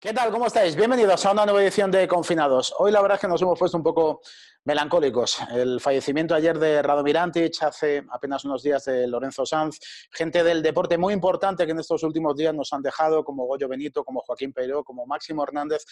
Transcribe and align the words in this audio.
¿Qué 0.00 0.12
tal? 0.12 0.30
¿Cómo 0.30 0.46
estáis? 0.46 0.76
Bienvenidos 0.76 1.26
a 1.26 1.32
una 1.32 1.44
nueva 1.44 1.60
edición 1.60 1.90
de 1.90 2.06
Confinados. 2.06 2.72
Hoy 2.78 2.92
la 2.92 3.02
verdad 3.02 3.16
es 3.16 3.20
que 3.20 3.26
nos 3.26 3.42
hemos 3.42 3.58
puesto 3.58 3.76
un 3.76 3.82
poco 3.82 4.20
melancólicos. 4.68 5.38
El 5.50 5.80
fallecimiento 5.80 6.34
ayer 6.34 6.58
de 6.58 6.82
Radomir 6.82 7.16
Antic, 7.16 7.62
hace 7.62 8.04
apenas 8.10 8.44
unos 8.44 8.62
días 8.62 8.84
de 8.84 9.06
Lorenzo 9.06 9.46
Sanz, 9.46 9.78
gente 10.12 10.44
del 10.44 10.62
deporte 10.62 10.98
muy 10.98 11.14
importante 11.14 11.64
que 11.64 11.72
en 11.72 11.78
estos 11.78 12.02
últimos 12.02 12.36
días 12.36 12.54
nos 12.54 12.70
han 12.74 12.82
dejado, 12.82 13.24
como 13.24 13.46
Goyo 13.46 13.66
Benito, 13.66 14.04
como 14.04 14.20
Joaquín 14.20 14.52
Peiró, 14.52 14.84
como 14.84 15.06
Máximo 15.06 15.42
Hernández, 15.42 15.86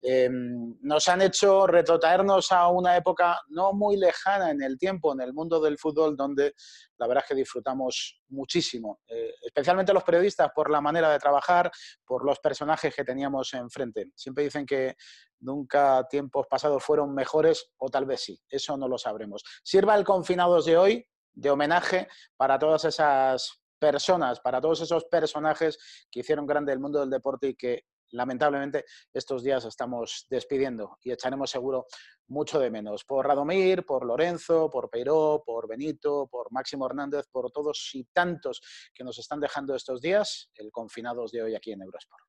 eh, 0.00 0.30
nos 0.30 1.08
han 1.08 1.20
hecho 1.20 1.66
retrotraernos 1.66 2.50
a 2.52 2.68
una 2.68 2.96
época 2.96 3.38
no 3.48 3.74
muy 3.74 3.98
lejana 3.98 4.50
en 4.50 4.62
el 4.62 4.78
tiempo, 4.78 5.12
en 5.12 5.20
el 5.20 5.34
mundo 5.34 5.60
del 5.60 5.76
fútbol, 5.76 6.16
donde 6.16 6.54
la 6.96 7.06
verdad 7.06 7.24
es 7.24 7.28
que 7.28 7.34
disfrutamos 7.34 8.22
muchísimo, 8.28 9.00
eh, 9.08 9.34
especialmente 9.42 9.92
los 9.92 10.04
periodistas 10.04 10.50
por 10.54 10.70
la 10.70 10.80
manera 10.80 11.10
de 11.10 11.18
trabajar, 11.18 11.70
por 12.06 12.24
los 12.24 12.38
personajes 12.38 12.94
que 12.94 13.04
teníamos 13.04 13.52
enfrente. 13.52 14.08
Siempre 14.14 14.44
dicen 14.44 14.64
que 14.64 14.96
nunca 15.42 16.06
tiempos 16.08 16.46
pasados 16.48 16.82
fueron 16.82 17.14
mejores, 17.14 17.72
o 17.76 17.88
tal 17.88 18.06
vez 18.06 18.22
sí, 18.22 18.40
eso 18.48 18.76
no 18.76 18.88
lo 18.88 18.96
sabremos. 18.96 19.42
Sirva 19.62 19.94
el 19.94 20.04
confinados 20.04 20.64
de 20.64 20.78
hoy 20.78 21.06
de 21.34 21.50
homenaje 21.50 22.08
para 22.36 22.58
todas 22.58 22.84
esas 22.84 23.62
personas, 23.78 24.40
para 24.40 24.60
todos 24.60 24.80
esos 24.80 25.04
personajes 25.06 26.06
que 26.10 26.20
hicieron 26.20 26.46
grande 26.46 26.72
el 26.72 26.78
mundo 26.78 27.00
del 27.00 27.10
deporte 27.10 27.48
y 27.48 27.54
que 27.54 27.84
lamentablemente 28.12 28.84
estos 29.12 29.42
días 29.42 29.64
estamos 29.64 30.26
despidiendo 30.28 30.98
y 31.02 31.10
echaremos 31.10 31.50
seguro 31.50 31.86
mucho 32.28 32.58
de 32.58 32.70
menos. 32.70 33.04
Por 33.04 33.26
Radomir, 33.26 33.84
por 33.84 34.06
Lorenzo, 34.06 34.70
por 34.70 34.90
Peiró, 34.90 35.42
por 35.44 35.66
Benito, 35.66 36.28
por 36.30 36.52
Máximo 36.52 36.86
Hernández, 36.86 37.26
por 37.30 37.50
todos 37.50 37.90
y 37.94 38.04
tantos 38.04 38.60
que 38.94 39.02
nos 39.02 39.18
están 39.18 39.40
dejando 39.40 39.74
estos 39.74 40.00
días, 40.00 40.50
el 40.54 40.70
confinados 40.70 41.32
de 41.32 41.42
hoy 41.42 41.54
aquí 41.54 41.72
en 41.72 41.82
Eurosport. 41.82 42.22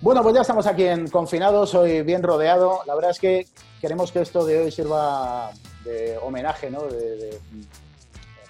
Bueno, 0.00 0.22
pues 0.22 0.32
ya 0.32 0.42
estamos 0.42 0.68
aquí 0.68 0.84
en 0.84 1.08
Confinados, 1.08 1.74
hoy 1.74 2.02
bien 2.02 2.22
rodeado. 2.22 2.82
La 2.86 2.94
verdad 2.94 3.10
es 3.10 3.18
que 3.18 3.48
queremos 3.80 4.12
que 4.12 4.20
esto 4.20 4.46
de 4.46 4.60
hoy 4.60 4.70
sirva 4.70 5.50
de 5.84 6.16
homenaje, 6.18 6.70
¿no? 6.70 6.82
de, 6.84 7.40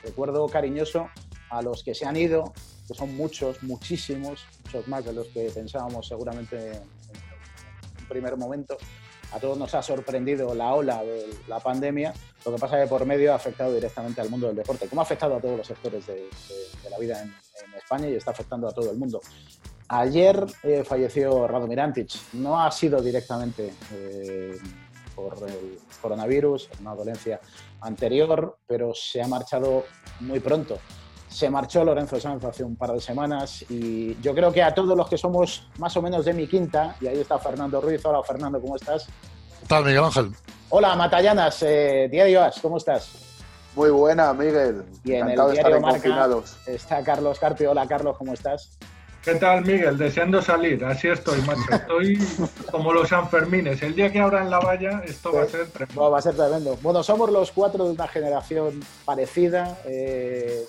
recuerdo 0.02 0.46
cariñoso 0.48 1.08
a 1.48 1.62
los 1.62 1.82
que 1.82 1.94
se 1.94 2.04
han 2.04 2.16
ido, 2.16 2.52
que 2.86 2.92
son 2.92 3.16
muchos, 3.16 3.62
muchísimos, 3.62 4.44
muchos 4.64 4.88
más 4.88 5.06
de 5.06 5.14
los 5.14 5.28
que 5.28 5.50
pensábamos 5.50 6.06
seguramente 6.06 6.72
en 6.72 6.82
un 8.00 8.08
primer 8.08 8.36
momento. 8.36 8.76
A 9.32 9.40
todos 9.40 9.56
nos 9.56 9.74
ha 9.74 9.82
sorprendido 9.82 10.54
la 10.54 10.74
ola 10.74 11.02
de 11.02 11.28
la 11.48 11.60
pandemia, 11.60 12.12
lo 12.44 12.54
que 12.54 12.58
pasa 12.58 12.78
es 12.78 12.84
que 12.84 12.90
por 12.90 13.06
medio 13.06 13.32
ha 13.32 13.36
afectado 13.36 13.74
directamente 13.74 14.20
al 14.20 14.28
mundo 14.28 14.48
del 14.48 14.56
deporte, 14.56 14.86
como 14.86 15.00
ha 15.00 15.04
afectado 15.04 15.36
a 15.36 15.40
todos 15.40 15.56
los 15.56 15.66
sectores 15.66 16.06
de, 16.06 16.28
la 16.90 16.98
vida 16.98 17.22
en, 17.22 17.34
España 17.76 18.08
y 18.08 18.14
está 18.14 18.32
afectando 18.32 18.68
a 18.68 18.72
todo 18.72 18.90
el 18.90 18.98
mundo. 18.98 19.20
Ayer 19.88 20.44
eh, 20.62 20.84
falleció 20.84 21.48
Radomir 21.48 21.80
Antic. 21.80 22.10
No 22.34 22.60
ha 22.60 22.70
sido 22.70 23.00
directamente 23.00 23.72
eh, 23.92 24.58
por 25.14 25.34
el 25.48 25.78
coronavirus, 26.02 26.68
una 26.80 26.94
dolencia 26.94 27.40
anterior, 27.80 28.58
pero 28.66 28.92
se 28.94 29.22
ha 29.22 29.26
marchado 29.26 29.84
muy 30.20 30.40
pronto. 30.40 30.78
Se 31.28 31.48
marchó 31.48 31.84
Lorenzo 31.84 32.20
Sanz 32.20 32.44
hace 32.44 32.64
un 32.64 32.76
par 32.76 32.92
de 32.92 33.00
semanas 33.00 33.64
y 33.68 34.20
yo 34.20 34.34
creo 34.34 34.52
que 34.52 34.62
a 34.62 34.74
todos 34.74 34.96
los 34.96 35.08
que 35.08 35.16
somos 35.16 35.66
más 35.78 35.96
o 35.96 36.02
menos 36.02 36.24
de 36.24 36.34
mi 36.34 36.46
quinta, 36.46 36.96
y 37.00 37.06
ahí 37.06 37.20
está 37.20 37.38
Fernando 37.38 37.80
Ruiz. 37.80 38.04
Hola 38.04 38.22
Fernando, 38.22 38.60
¿cómo 38.60 38.76
estás? 38.76 39.06
¿Qué 39.60 39.66
tal, 39.66 39.84
Miguel 39.84 40.04
Ángel? 40.04 40.32
Hola, 40.70 40.96
Matallanas, 40.96 41.62
eh, 41.62 42.08
Diario 42.10 42.44
As, 42.44 42.60
¿cómo 42.60 42.76
estás? 42.76 43.10
Muy 43.74 43.90
buena, 43.90 44.32
Miguel. 44.34 44.84
Y 45.04 45.12
en 45.12 45.30
el 45.30 45.52
diario 45.52 45.80
Marca 45.80 46.28
está 46.66 47.02
Carlos 47.02 47.38
Carpio. 47.38 47.70
Hola, 47.70 47.86
Carlos, 47.86 48.16
¿cómo 48.18 48.32
estás? 48.32 48.78
¿Qué 49.28 49.34
tal, 49.34 49.62
Miguel? 49.62 49.98
Deseando 49.98 50.40
salir. 50.40 50.82
Así 50.86 51.06
estoy, 51.06 51.42
macho. 51.42 51.60
Estoy 51.70 52.18
como 52.70 52.94
los 52.94 53.10
Sanfermines. 53.10 53.82
El 53.82 53.94
día 53.94 54.10
que 54.10 54.20
abran 54.20 54.48
la 54.48 54.58
valla, 54.58 55.02
esto 55.04 55.30
va 55.34 55.42
a 55.42 55.46
ser 55.46 55.68
tremendo. 55.68 56.10
va 56.10 56.18
a 56.18 56.22
ser 56.22 56.34
tremendo. 56.34 56.78
Bueno, 56.80 57.02
somos 57.02 57.30
los 57.30 57.52
cuatro 57.52 57.84
de 57.84 57.90
una 57.90 58.08
generación 58.08 58.80
parecida. 59.04 59.76
Eh, 59.84 60.64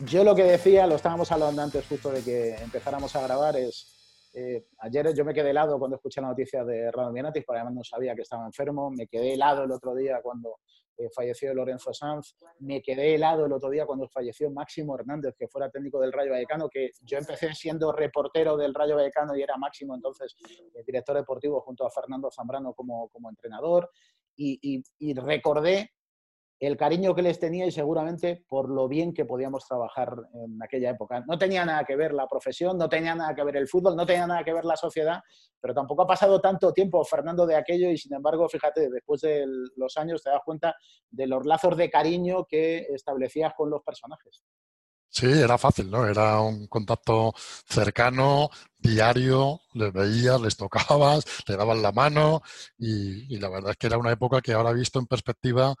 yo 0.00 0.24
lo 0.24 0.34
que 0.34 0.42
decía, 0.42 0.88
lo 0.88 0.96
estábamos 0.96 1.30
hablando 1.30 1.62
antes 1.62 1.86
justo 1.86 2.10
de 2.10 2.22
que 2.22 2.56
empezáramos 2.56 3.14
a 3.14 3.22
grabar, 3.22 3.56
es... 3.56 3.91
Eh, 4.34 4.66
ayer 4.78 5.14
yo 5.14 5.24
me 5.24 5.34
quedé 5.34 5.50
helado 5.50 5.78
cuando 5.78 5.96
escuché 5.96 6.20
la 6.20 6.28
noticia 6.28 6.64
de 6.64 6.90
Radomir 6.90 7.24
porque 7.24 7.60
además 7.60 7.74
no 7.74 7.84
sabía 7.84 8.14
que 8.14 8.22
estaba 8.22 8.46
enfermo. 8.46 8.90
Me 8.90 9.06
quedé 9.06 9.34
helado 9.34 9.64
el 9.64 9.72
otro 9.72 9.94
día 9.94 10.20
cuando 10.22 10.60
eh, 10.96 11.08
falleció 11.14 11.52
Lorenzo 11.54 11.92
Sanz. 11.92 12.36
Me 12.60 12.80
quedé 12.80 13.14
helado 13.14 13.46
el 13.46 13.52
otro 13.52 13.68
día 13.70 13.84
cuando 13.84 14.08
falleció 14.08 14.50
Máximo 14.50 14.94
Hernández, 14.94 15.34
que 15.38 15.48
fuera 15.48 15.70
técnico 15.70 16.00
del 16.00 16.12
Rayo 16.12 16.32
Vallecano, 16.32 16.68
que 16.68 16.90
yo 17.02 17.18
empecé 17.18 17.54
siendo 17.54 17.92
reportero 17.92 18.56
del 18.56 18.74
Rayo 18.74 18.96
Vallecano 18.96 19.36
y 19.36 19.42
era 19.42 19.56
Máximo 19.56 19.94
entonces 19.94 20.34
el 20.74 20.84
director 20.84 21.16
deportivo 21.16 21.60
junto 21.60 21.86
a 21.86 21.90
Fernando 21.90 22.30
Zambrano 22.30 22.72
como, 22.72 23.08
como 23.08 23.28
entrenador. 23.28 23.90
y, 24.36 24.82
y 24.98 25.14
recordé 25.14 25.90
el 26.62 26.76
cariño 26.76 27.12
que 27.12 27.22
les 27.22 27.40
tenía 27.40 27.66
y 27.66 27.72
seguramente 27.72 28.44
por 28.48 28.70
lo 28.70 28.86
bien 28.86 29.12
que 29.12 29.24
podíamos 29.24 29.66
trabajar 29.66 30.14
en 30.32 30.62
aquella 30.62 30.90
época. 30.90 31.24
No 31.26 31.36
tenía 31.36 31.64
nada 31.64 31.84
que 31.84 31.96
ver 31.96 32.12
la 32.12 32.28
profesión, 32.28 32.78
no 32.78 32.88
tenía 32.88 33.16
nada 33.16 33.34
que 33.34 33.42
ver 33.42 33.56
el 33.56 33.66
fútbol, 33.66 33.96
no 33.96 34.06
tenía 34.06 34.28
nada 34.28 34.44
que 34.44 34.52
ver 34.52 34.64
la 34.64 34.76
sociedad, 34.76 35.20
pero 35.60 35.74
tampoco 35.74 36.02
ha 36.02 36.06
pasado 36.06 36.40
tanto 36.40 36.72
tiempo, 36.72 37.04
Fernando, 37.04 37.46
de 37.46 37.56
aquello 37.56 37.90
y 37.90 37.98
sin 37.98 38.14
embargo, 38.14 38.48
fíjate, 38.48 38.88
después 38.90 39.22
de 39.22 39.44
los 39.74 39.96
años 39.96 40.22
te 40.22 40.30
das 40.30 40.40
cuenta 40.44 40.76
de 41.10 41.26
los 41.26 41.44
lazos 41.44 41.76
de 41.76 41.90
cariño 41.90 42.46
que 42.48 42.86
establecías 42.94 43.54
con 43.56 43.68
los 43.68 43.82
personajes. 43.82 44.44
Sí, 45.08 45.26
era 45.26 45.58
fácil, 45.58 45.90
¿no? 45.90 46.06
Era 46.06 46.40
un 46.40 46.68
contacto 46.68 47.34
cercano, 47.66 48.50
diario, 48.78 49.60
les 49.74 49.92
veías, 49.92 50.40
les 50.40 50.56
tocabas, 50.56 51.24
le 51.48 51.56
dabas 51.56 51.78
la 51.78 51.90
mano 51.90 52.40
y, 52.78 53.34
y 53.34 53.38
la 53.40 53.48
verdad 53.48 53.72
es 53.72 53.76
que 53.78 53.88
era 53.88 53.98
una 53.98 54.12
época 54.12 54.40
que 54.40 54.52
ahora 54.52 54.72
visto 54.72 55.00
en 55.00 55.06
perspectiva 55.06 55.74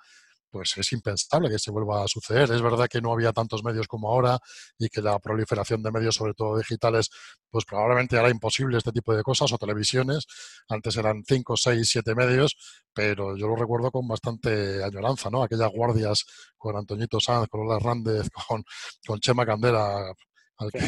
pues 0.52 0.76
es 0.76 0.92
impensable 0.92 1.48
que 1.48 1.58
se 1.58 1.70
vuelva 1.70 2.04
a 2.04 2.08
suceder. 2.08 2.52
Es 2.52 2.60
verdad 2.60 2.86
que 2.86 3.00
no 3.00 3.10
había 3.12 3.32
tantos 3.32 3.64
medios 3.64 3.88
como 3.88 4.10
ahora 4.10 4.38
y 4.78 4.88
que 4.90 5.00
la 5.00 5.18
proliferación 5.18 5.82
de 5.82 5.90
medios, 5.90 6.14
sobre 6.14 6.34
todo 6.34 6.58
digitales, 6.58 7.08
pues 7.50 7.64
probablemente 7.64 8.16
era 8.16 8.28
imposible 8.28 8.76
este 8.76 8.92
tipo 8.92 9.14
de 9.14 9.22
cosas 9.22 9.50
o 9.50 9.58
televisiones. 9.58 10.26
Antes 10.68 10.94
eran 10.98 11.24
cinco, 11.26 11.56
seis, 11.56 11.88
siete 11.90 12.14
medios, 12.14 12.54
pero 12.92 13.34
yo 13.34 13.48
lo 13.48 13.56
recuerdo 13.56 13.90
con 13.90 14.06
bastante 14.06 14.84
añoranza, 14.84 15.30
¿no? 15.30 15.42
Aquellas 15.42 15.70
guardias 15.72 16.26
con 16.58 16.76
Antoñito 16.76 17.18
Sanz, 17.18 17.48
con 17.48 17.62
Lola 17.62 17.76
Hernández, 17.76 18.28
con, 18.48 18.62
con 19.06 19.18
Chema 19.20 19.46
Candela, 19.46 20.12
al 20.58 20.70
que 20.70 20.80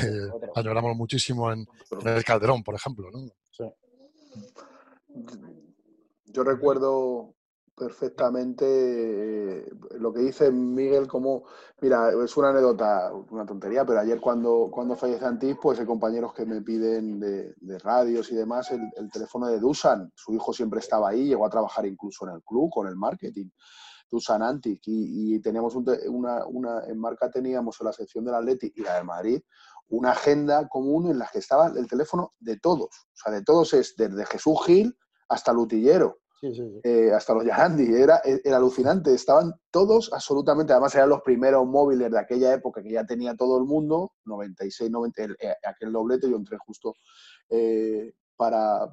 añoramos 0.56 0.94
muchísimo 0.94 1.50
en, 1.50 1.66
el 2.04 2.22
Calderón, 2.22 2.62
por 2.62 2.74
ejemplo, 2.74 3.08
¿no? 3.10 3.30
Yo 6.26 6.42
recuerdo 6.42 7.33
perfectamente 7.76 8.64
eh, 8.66 9.72
lo 9.98 10.12
que 10.12 10.20
dice 10.20 10.50
Miguel, 10.50 11.08
como, 11.08 11.44
mira, 11.80 12.10
es 12.24 12.36
una 12.36 12.50
anécdota, 12.50 13.12
una 13.30 13.44
tontería, 13.44 13.84
pero 13.84 14.00
ayer 14.00 14.20
cuando, 14.20 14.68
cuando 14.70 14.96
fallece 14.96 15.24
Antís, 15.24 15.56
pues 15.60 15.80
hay 15.80 15.86
compañeros 15.86 16.32
que 16.32 16.46
me 16.46 16.62
piden 16.62 17.18
de, 17.18 17.78
radios 17.80 18.30
y 18.30 18.36
demás 18.36 18.70
el, 18.70 19.10
teléfono 19.10 19.48
de 19.48 19.58
Dusan. 19.58 20.12
Su 20.14 20.32
hijo 20.34 20.52
siempre 20.52 20.80
estaba 20.80 21.08
ahí, 21.08 21.26
llegó 21.26 21.46
a 21.46 21.50
trabajar 21.50 21.86
incluso 21.86 22.26
en 22.28 22.34
el 22.34 22.42
club, 22.42 22.70
con 22.70 22.86
el 22.86 22.96
marketing. 22.96 23.48
Dusan 24.10 24.42
Antic. 24.42 24.80
Y, 24.84 25.40
teníamos 25.40 25.74
una, 25.74 26.46
una, 26.46 26.84
en 26.86 26.98
marca 26.98 27.30
teníamos 27.30 27.80
en 27.80 27.86
la 27.86 27.92
sección 27.92 28.24
del 28.24 28.34
Atleti 28.34 28.72
y 28.76 28.82
la 28.82 28.96
de 28.96 29.04
Madrid 29.04 29.42
una 29.88 30.12
agenda 30.12 30.66
común 30.68 31.10
en 31.10 31.18
la 31.18 31.28
que 31.30 31.40
estaba 31.40 31.66
el 31.66 31.86
teléfono 31.86 32.32
de 32.38 32.58
todos. 32.58 32.88
O 32.88 33.16
sea, 33.16 33.32
de 33.32 33.42
todos 33.42 33.74
es 33.74 33.94
desde 33.96 34.24
Jesús 34.24 34.58
Gil 34.64 34.96
hasta 35.28 35.52
Lutillero 35.52 36.20
eh, 36.82 37.12
hasta 37.12 37.34
los 37.34 37.44
Yahandi. 37.44 37.94
Era, 37.94 38.20
era 38.24 38.56
alucinante. 38.56 39.14
Estaban 39.14 39.54
todos 39.70 40.12
absolutamente, 40.12 40.72
además 40.72 40.94
eran 40.94 41.08
los 41.08 41.22
primeros 41.22 41.66
móviles 41.66 42.10
de 42.10 42.18
aquella 42.18 42.52
época 42.54 42.82
que 42.82 42.92
ya 42.92 43.04
tenía 43.04 43.34
todo 43.34 43.58
el 43.58 43.64
mundo, 43.64 44.12
96, 44.24 44.90
90, 44.90 45.22
eh, 45.22 45.54
aquel 45.66 45.92
doblete, 45.92 46.28
yo 46.28 46.36
entré 46.36 46.58
justo 46.58 46.94
eh, 47.50 48.12
para 48.36 48.88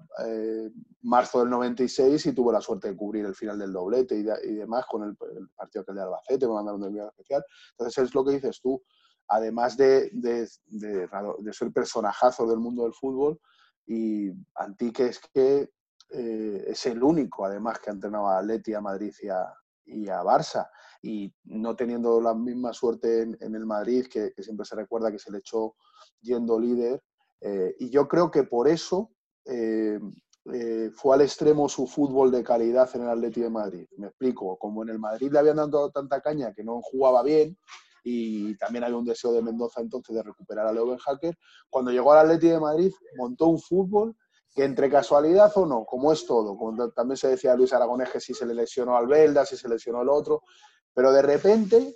marzo 1.01 1.39
del 1.39 1.50
96 1.50 2.27
y 2.27 2.33
tuvo 2.33 2.51
la 2.51 2.62
suerte 2.62 2.89
de 2.89 2.95
cubrir 2.95 3.25
el 3.25 3.33
final 3.33 3.57
del 3.57 3.74
doblete 3.74 4.15
y, 4.15 4.24
demás 4.53 4.86
con 4.86 5.03
el, 5.03 5.18
partido 5.56 5.83
que 5.83 5.92
el 5.92 5.98
de 5.98 6.03
Albacete, 6.03 6.48
me 6.48 6.53
mandaron 6.53 6.81
de 6.81 6.88
enviado 6.88 7.09
especial. 7.09 7.44
Entonces 7.71 8.03
es 8.03 8.13
lo 8.13 8.24
que 8.24 8.33
dices 8.33 8.62
tú, 8.62 8.81
además 9.27 9.75
de, 9.77 10.12
de, 10.13 10.48
de, 10.68 11.53
ser 11.53 11.71
personajazo 11.71 12.45
del 12.45 12.59
mundo 12.59 12.83
del 12.83 12.94
fútbol, 12.94 13.39
y 13.88 14.31
Antique 14.56 15.07
es 15.07 15.19
que 15.33 15.69
eh, 16.12 16.66
es 16.68 16.86
el 16.86 17.02
único, 17.02 17.46
además, 17.46 17.80
que 17.80 17.90
ha 17.90 17.94
entrenado 17.94 18.28
a 18.28 18.42
Leti, 18.42 18.74
a 18.74 18.81
Madrid 18.81 19.13
y 19.22 19.30
a, 19.30 19.54
y 19.86 20.06
Barça. 20.06 20.69
Y 21.02 21.34
no 21.46 21.75
teniendo 21.75 22.22
la 22.22 22.34
misma 22.34 22.74
suerte 22.74 23.22
en, 23.22 23.56
el 23.56 23.66
Madrid, 23.66 24.08
que, 24.12 24.34
siempre 24.38 24.66
se 24.66 24.75
recuerda 24.75 25.12
que 25.12 25.19
se 25.19 25.31
le 25.31 25.40
echó 25.40 25.75
yendo 26.22 26.60
líder. 26.60 27.02
Eh, 27.40 27.75
y 27.80 27.90
yo 27.90 28.08
creo 28.08 28.30
que 28.30 28.44
por 28.44 28.68
eso 28.68 29.12
eh, 29.46 30.00
fue 30.94 31.16
al 31.16 31.22
extremo 31.22 31.69
su 31.69 31.88
fútbol 31.88 32.31
de 32.31 32.44
calidad 32.44 32.90
en 32.94 33.04
el 33.04 33.10
Atleti 33.10 33.42
de 33.42 33.50
Madrid. 33.50 33.88
Me 33.98 34.08
explico, 34.08 34.58
como 34.58 34.84
en 34.84 34.90
el 34.90 35.00
Madrid 35.00 35.31
le 35.31 35.40
habían 35.40 35.56
dado 35.56 35.92
tanta 35.92 36.22
caña 36.22 36.54
que 36.54 36.63
no 36.63 36.81
jugaba 36.81 37.24
bien, 37.24 37.58
y 38.04 38.56
también 38.58 38.84
había 38.84 38.98
un 38.98 39.06
deseo 39.06 39.31
de 39.31 39.42
Mendoza 39.42 39.81
entonces 39.81 40.16
de 40.16 40.24
recuperar 40.24 40.68
a 40.68 40.74
Leo 40.74 40.98
Hacker. 40.98 41.38
Cuando 41.69 41.92
llegó 41.92 42.12
al 42.12 42.25
Atleti 42.25 42.48
de 42.48 42.60
Madrid, 42.60 42.92
montó 43.16 43.48
un 43.48 43.60
fútbol 43.60 44.16
que 44.53 44.63
entre 44.63 44.89
casualidad 44.89 45.51
o 45.56 45.65
no, 45.65 45.86
como 45.86 46.12
es 46.12 46.25
todo, 46.25 46.57
como 46.57 46.92
también 46.92 47.18
se 47.18 47.30
decía 47.30 47.56
Luis 47.56 47.74
Aragonés 47.74 48.09
que 48.09 48.19
si 48.19 48.33
se 48.33 48.45
le 48.45 48.53
lesionó 48.53 48.98
al 48.98 49.07
Belda, 49.07 49.45
si 49.45 49.56
se 49.56 49.69
lesionó 49.69 50.01
el 50.01 50.09
otro, 50.09 50.44
pero 50.94 51.12
de 51.13 51.21
repente 51.21 51.95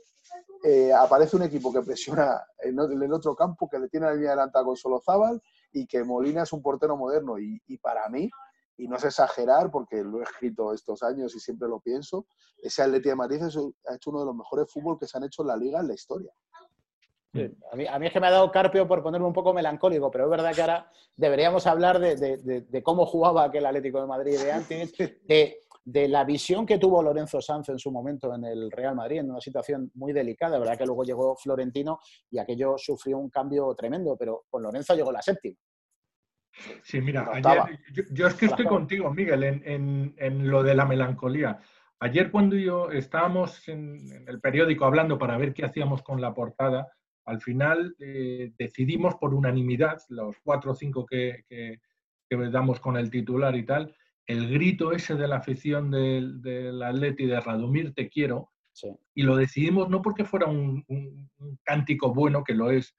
eh, 0.64 0.92
aparece 0.92 1.36
un 1.36 1.44
equipo 1.44 1.72
que 1.72 1.82
presiona 1.82 2.42
en, 2.60 2.80
el 2.80 3.14
otro 3.14 3.36
campo, 3.36 3.70
que 3.70 3.78
le 3.78 3.90
tiene 3.90 4.08
la 4.08 4.14
línea 4.14 4.30
adelantada 4.30 4.66
con 4.66 4.76
solo 4.76 5.00
Zabal 5.00 5.42
y 5.72 5.86
que 5.86 6.04
Molina 6.04 6.44
es 6.44 6.54
un 6.54 6.62
portero 6.62 6.98
moderno. 6.98 7.38
Y, 7.38 7.78
para 7.78 8.10
mí, 8.10 8.30
y 8.78 8.88
no 8.88 8.96
es 8.96 9.04
exagerar 9.04 9.70
porque 9.70 10.04
lo 10.04 10.22
he 10.22 10.24
escrito 10.24 10.74
estos 10.74 11.04
años 11.04 11.36
y 11.36 11.40
siempre 11.40 11.68
lo 11.68 11.80
pienso, 11.82 12.26
ese 12.58 12.82
Atleti 12.82 13.10
de 13.10 13.16
Madrid 13.16 13.44
ha 13.44 13.96
hecho 13.96 14.10
uno 14.10 14.22
de 14.22 14.26
los 14.26 14.36
mejores 14.36 14.72
fútbol 14.72 14.98
que 14.98 15.08
se 15.08 15.18
han 15.18 15.26
hecho 15.26 15.44
en 15.44 15.50
la 15.50 15.58
liga 15.58 15.82
en 15.82 15.88
la 15.88 15.94
historia. 15.94 16.34
A, 17.72 17.76
mí, 17.76 17.86
a, 17.88 18.00
mí, 18.00 18.08
es 18.08 18.14
que 18.14 18.20
me 18.20 18.28
ha 18.28 18.32
dado 18.32 18.52
Carpio 18.52 18.88
por 18.88 19.04
ponerme 19.04 19.28
un 19.28 19.34
poco 19.34 19.54
melancólico, 19.54 20.10
pero 20.10 20.26
es 20.26 20.30
verdad 20.30 20.54
que 20.54 20.62
ahora 20.62 20.92
deberíamos 21.16 21.68
hablar 21.68 22.00
de, 22.00 22.16
de, 22.18 22.84
cómo 22.84 23.06
jugaba 23.06 23.44
aquel 23.44 23.66
Atlético 23.66 24.02
de 24.02 24.08
Madrid 24.08 24.40
de 24.40 24.52
antes, 24.52 24.94
de, 25.28 25.60
de, 25.84 26.08
la 26.08 26.24
visión 26.24 26.66
que 26.66 26.78
tuvo 26.78 27.04
Lorenzo 27.04 27.42
Sanz 27.42 27.70
en 27.70 27.80
su 27.80 27.92
momento 27.92 28.34
en 28.34 28.46
el 28.46 28.72
Real 28.72 28.96
Madrid, 28.96 29.20
en 29.20 29.32
una 29.32 29.42
situación 29.42 29.92
muy 29.96 30.14
delicada. 30.14 30.60
verdad 30.60 30.78
que 30.78 30.86
luego 30.86 31.04
llegó 31.04 31.36
Florentino 31.36 32.00
y 32.32 32.40
aquello 32.40 32.78
sufrió 32.78 33.18
un 33.18 33.30
cambio 33.30 33.74
tremendo, 33.76 34.16
pero 34.18 34.46
con 34.50 34.64
Lorenzo 34.64 34.96
llegó 34.96 35.12
la 35.12 35.22
séptima. 35.22 35.58
Sí, 36.84 37.02
mira, 37.02 37.30
ayer, 37.34 37.80
yo, 38.12 38.28
es 38.28 38.34
que 38.36 38.46
estoy 38.46 38.66
contigo, 38.66 39.14
Miguel, 39.14 39.44
en, 39.44 40.50
lo 40.50 40.64
de 40.64 40.76
la 40.76 40.86
melancolía. 40.86 41.60
Ayer 42.00 42.32
cuando 42.32 42.56
yo 42.56 42.92
estábamos 42.92 43.68
en, 43.68 44.26
el 44.28 44.40
periódico 44.40 44.86
hablando 44.86 45.18
para 45.18 45.38
ver 45.38 45.54
qué 45.54 45.66
hacíamos 45.66 46.02
con 46.04 46.22
la 46.22 46.34
portada, 46.34 46.92
al 47.26 47.42
final 47.42 47.96
eh, 48.00 48.54
decidimos 48.58 49.16
por 49.16 49.34
unanimidad, 49.34 50.00
los 50.10 50.38
cuatro 50.44 50.72
o 50.72 50.76
cinco 50.76 51.06
que, 51.06 51.44
que, 51.50 51.80
damos 52.52 52.80
con 52.80 52.98
el 52.98 53.10
titular 53.10 53.56
y 53.56 53.66
tal, 53.66 53.96
el 54.28 54.50
grito 54.50 54.92
ese 54.92 55.16
de 55.16 55.28
la 55.28 55.38
afición 55.38 55.92
del, 55.92 56.42
del 56.42 56.82
Atleti 56.82 57.26
de 57.26 57.40
Radomir, 57.40 57.94
te 57.94 58.10
quiero, 58.10 58.52
y 59.14 59.24
lo 59.24 59.36
decidimos 59.36 59.90
no 59.90 60.02
porque 60.02 60.26
fuera 60.26 60.48
un, 60.48 60.84
un, 60.88 61.30
cántico 61.64 62.14
bueno, 62.14 62.44
que 62.44 62.54
lo 62.54 62.72
es, 62.72 62.96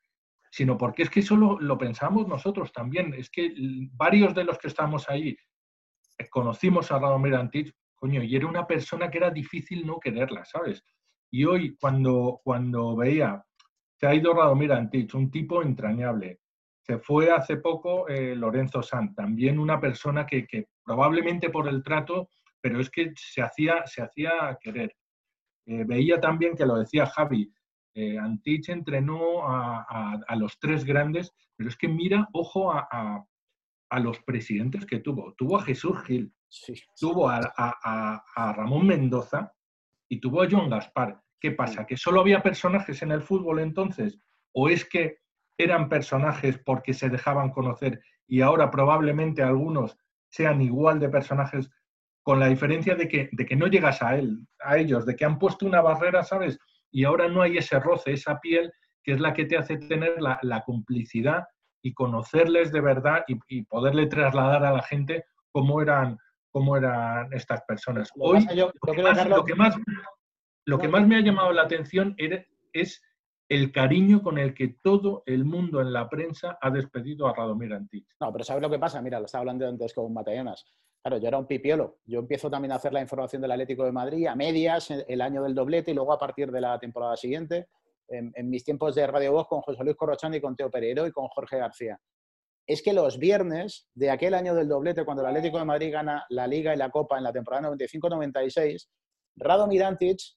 sino 0.51 0.79
porque 0.79 1.03
es 1.03 1.11
que 1.11 1.21
eso 1.21 1.37
lo, 1.37 1.79
pensamos 1.79 2.27
nosotros 2.27 2.73
también. 2.73 3.15
Es 3.15 3.31
que 3.31 3.55
varios 3.93 4.35
de 4.35 4.45
los 4.45 4.59
que 4.59 4.69
estamos 4.69 5.09
ahí 5.09 5.37
eh, 6.19 6.29
conocimos 6.31 6.91
a 6.91 6.99
Radomir 6.99 7.35
Antich, 7.35 7.75
coño, 7.95 8.23
y 8.23 8.35
era 8.35 8.47
una 8.47 8.67
persona 8.67 9.11
que 9.11 9.19
era 9.19 9.31
difícil 9.31 9.87
no 9.87 10.01
quererla, 10.01 10.45
¿sabes? 10.45 10.83
Y 11.31 11.45
hoy, 11.45 11.77
cuando, 11.77 12.41
cuando 12.43 12.97
veía, 12.97 13.45
se 13.97 14.07
ha 14.07 14.15
ido 14.15 14.35
Radomir 14.35 14.73
Antich, 14.73 15.15
un 15.15 15.31
tipo 15.31 15.63
entrañable. 15.63 16.41
Se 16.83 16.99
fue 16.99 17.31
hace 17.31 17.57
poco 17.57 18.09
eh, 18.09 18.37
Lorenzo 18.37 18.83
Sanz, 18.83 19.15
también 19.15 19.59
una 19.59 19.81
persona 19.81 20.27
que, 20.27 20.47
probablemente 20.85 21.51
por 21.51 21.69
el 21.69 21.83
trato, 21.83 22.29
pero 22.61 22.81
es 22.81 22.91
que 22.91 23.13
se 23.17 23.43
hacía, 23.43 23.87
se 23.87 24.03
hacía 24.03 24.57
querer. 24.61 24.95
Eh, 25.67 25.85
veía 25.85 26.21
también 26.21 26.55
que 26.55 26.67
lo 26.67 26.77
decía 26.77 27.07
Javi, 27.07 27.53
eh, 27.95 28.19
Antich 28.19 28.69
entrenó 28.69 29.49
a, 29.49 30.37
los 30.37 30.59
tres 30.59 30.85
grandes, 30.85 31.33
pero 31.57 31.71
es 31.71 31.77
que 31.77 31.89
mira, 31.89 32.29
ojo 32.33 32.71
a, 32.71 33.27
los 34.01 34.21
presidentes 34.21 34.85
que 34.85 34.99
tuvo. 34.99 35.33
Tuvo 35.35 35.57
a 35.57 35.63
Jesús 35.63 36.03
Gil, 36.05 36.31
tuvo 37.01 37.29
a, 37.31 38.23
Ramón 38.37 38.87
Mendoza 38.87 39.51
y 40.11 40.21
tuvo 40.21 40.43
a 40.43 40.49
John 40.51 40.69
Gaspar. 40.69 41.21
¿Qué 41.41 41.53
pasa? 41.53 41.87
¿Que 41.87 41.97
solo 41.97 42.21
había 42.21 42.43
personajes 42.43 43.03
en 43.03 43.13
el 43.13 43.23
fútbol 43.23 43.61
entonces? 43.61 44.19
¿O 44.53 44.69
es 44.69 44.85
que 44.85 45.19
eran 45.59 45.89
personajes 45.89 46.59
porque 46.59 46.95
se 46.95 47.09
dejaban 47.09 47.51
conocer 47.51 48.01
y 48.27 48.41
ahora 48.41 48.71
probablemente 48.71 49.43
algunos 49.43 49.97
sean 50.29 50.61
igual 50.61 50.99
de 50.99 51.09
personajes 51.09 51.71
con 52.23 52.41
la 52.41 52.49
diferencia 52.49 52.95
de 52.95 53.09
que, 53.09 53.29
de 53.33 53.47
que 53.47 53.57
no 53.57 53.69
llegas 53.69 54.03
a 54.03 54.17
él, 54.17 54.47
a 54.61 54.77
ellos, 54.77 55.07
de 55.07 55.15
que 55.15 55.25
han 55.25 55.39
puesto 55.39 55.65
una 55.65 55.81
barrera, 55.81 56.25
¿sabes? 56.25 56.59
y 56.97 57.05
ahora 57.05 57.29
no 57.29 57.43
hay 57.43 57.59
ese 57.59 57.79
roce, 57.79 58.13
esa 58.13 58.39
piel 58.41 58.73
que 59.05 59.13
es 59.13 59.21
la 59.21 59.35
que 59.35 59.45
te 59.45 59.59
hace 59.59 59.77
tener 59.77 60.15
la, 60.19 60.63
complicidad 60.65 61.45
y 61.83 61.93
conocerles 61.93 62.73
de 62.73 62.81
verdad 62.81 63.23
y, 63.29 63.63
poderle 63.65 64.07
trasladar 64.07 64.65
a 64.65 64.73
la 64.73 64.83
gente 64.83 65.25
cómo 65.53 65.83
eran, 65.83 66.17
cómo 66.51 66.75
eran 66.77 67.31
estas 67.35 67.61
personas. 67.69 68.11
Hoy, 68.17 68.47
lo, 68.57 68.73
que 69.45 69.55
más, 69.55 69.77
lo, 70.67 70.79
que 70.79 70.89
más, 70.89 71.07
me 71.07 71.17
ha 71.17 71.21
llamado 71.21 71.53
la 71.53 71.63
atención 71.63 72.15
es 72.73 73.03
el 73.49 73.73
cariño 73.73 74.23
con 74.23 74.39
el 74.39 74.55
que 74.55 74.77
todo 74.83 75.23
el 75.27 75.45
mundo 75.45 75.81
en 75.81 75.93
la 75.93 76.09
prensa 76.09 76.59
ha 76.61 76.71
despedido 76.71 77.29
a 77.29 77.35
Radomir 77.35 77.73
Antich. 77.73 78.07
No, 78.21 78.33
pero 78.33 78.45
¿sabes 78.45 78.63
lo 78.63 78.71
que 78.71 78.79
pasa? 78.79 79.01
Mira, 79.01 79.21
lo 79.21 79.27
estaba 79.27 79.41
hablando 79.43 79.67
antes 79.67 79.95
con 79.95 80.13
Matallanas. 80.13 80.65
Claro, 81.03 81.19
yo 81.19 81.29
era 81.29 81.39
un 81.39 81.47
pipiolo. 81.47 81.99
Yo 82.05 82.19
empiezo 82.19 82.51
también 82.51 82.73
a 82.73 82.77
hacer 82.77 82.93
la 82.93 83.01
información 83.01 83.41
del 83.41 83.53
Atlético 83.53 83.85
de 83.85 83.93
Madrid 83.93 84.27
a 84.27 84.35
medias, 84.35 84.91
el 84.91 85.21
año 85.21 85.43
del 85.45 85.55
doblete 85.55 85.93
y 85.93 85.95
luego 85.95 86.13
a 86.13 86.19
partir 86.19 86.51
de 86.51 86.61
la 86.61 86.79
temporada 86.81 87.17
siguiente, 87.17 87.69
en, 88.09 88.51
mis 88.51 88.65
tiempos 88.65 88.95
de 88.97 89.07
Radio 89.07 89.33
Voz 89.33 89.47
con 89.47 89.61
José 89.61 89.85
Luis 89.85 89.97
Corrochán 89.97 90.35
y 90.35 90.41
con 90.41 90.57
Teo 90.57 90.71
Pereiro 90.71 91.07
y 91.07 91.13
con 91.13 91.29
Jorge 91.29 91.59
García. 91.59 92.01
Es 92.67 92.83
que 92.83 92.93
los 92.93 93.19
viernes 93.19 93.89
de 93.95 94.11
aquel 94.11 94.35
año 94.35 94.53
del 94.55 94.67
doblete, 94.67 95.05
cuando 95.05 95.23
el 95.23 95.29
Atlético 95.29 95.59
de 95.59 95.65
Madrid 95.65 95.93
gana 95.93 96.27
la 96.31 96.49
Liga 96.49 96.75
y 96.75 96.77
la 96.77 96.91
Copa 96.91 97.17
en 97.17 97.23
la 97.23 97.33
temporada 97.33 97.71
95-96, 97.71 98.89
Rado 99.37 99.69
Mirantich, 99.69 100.37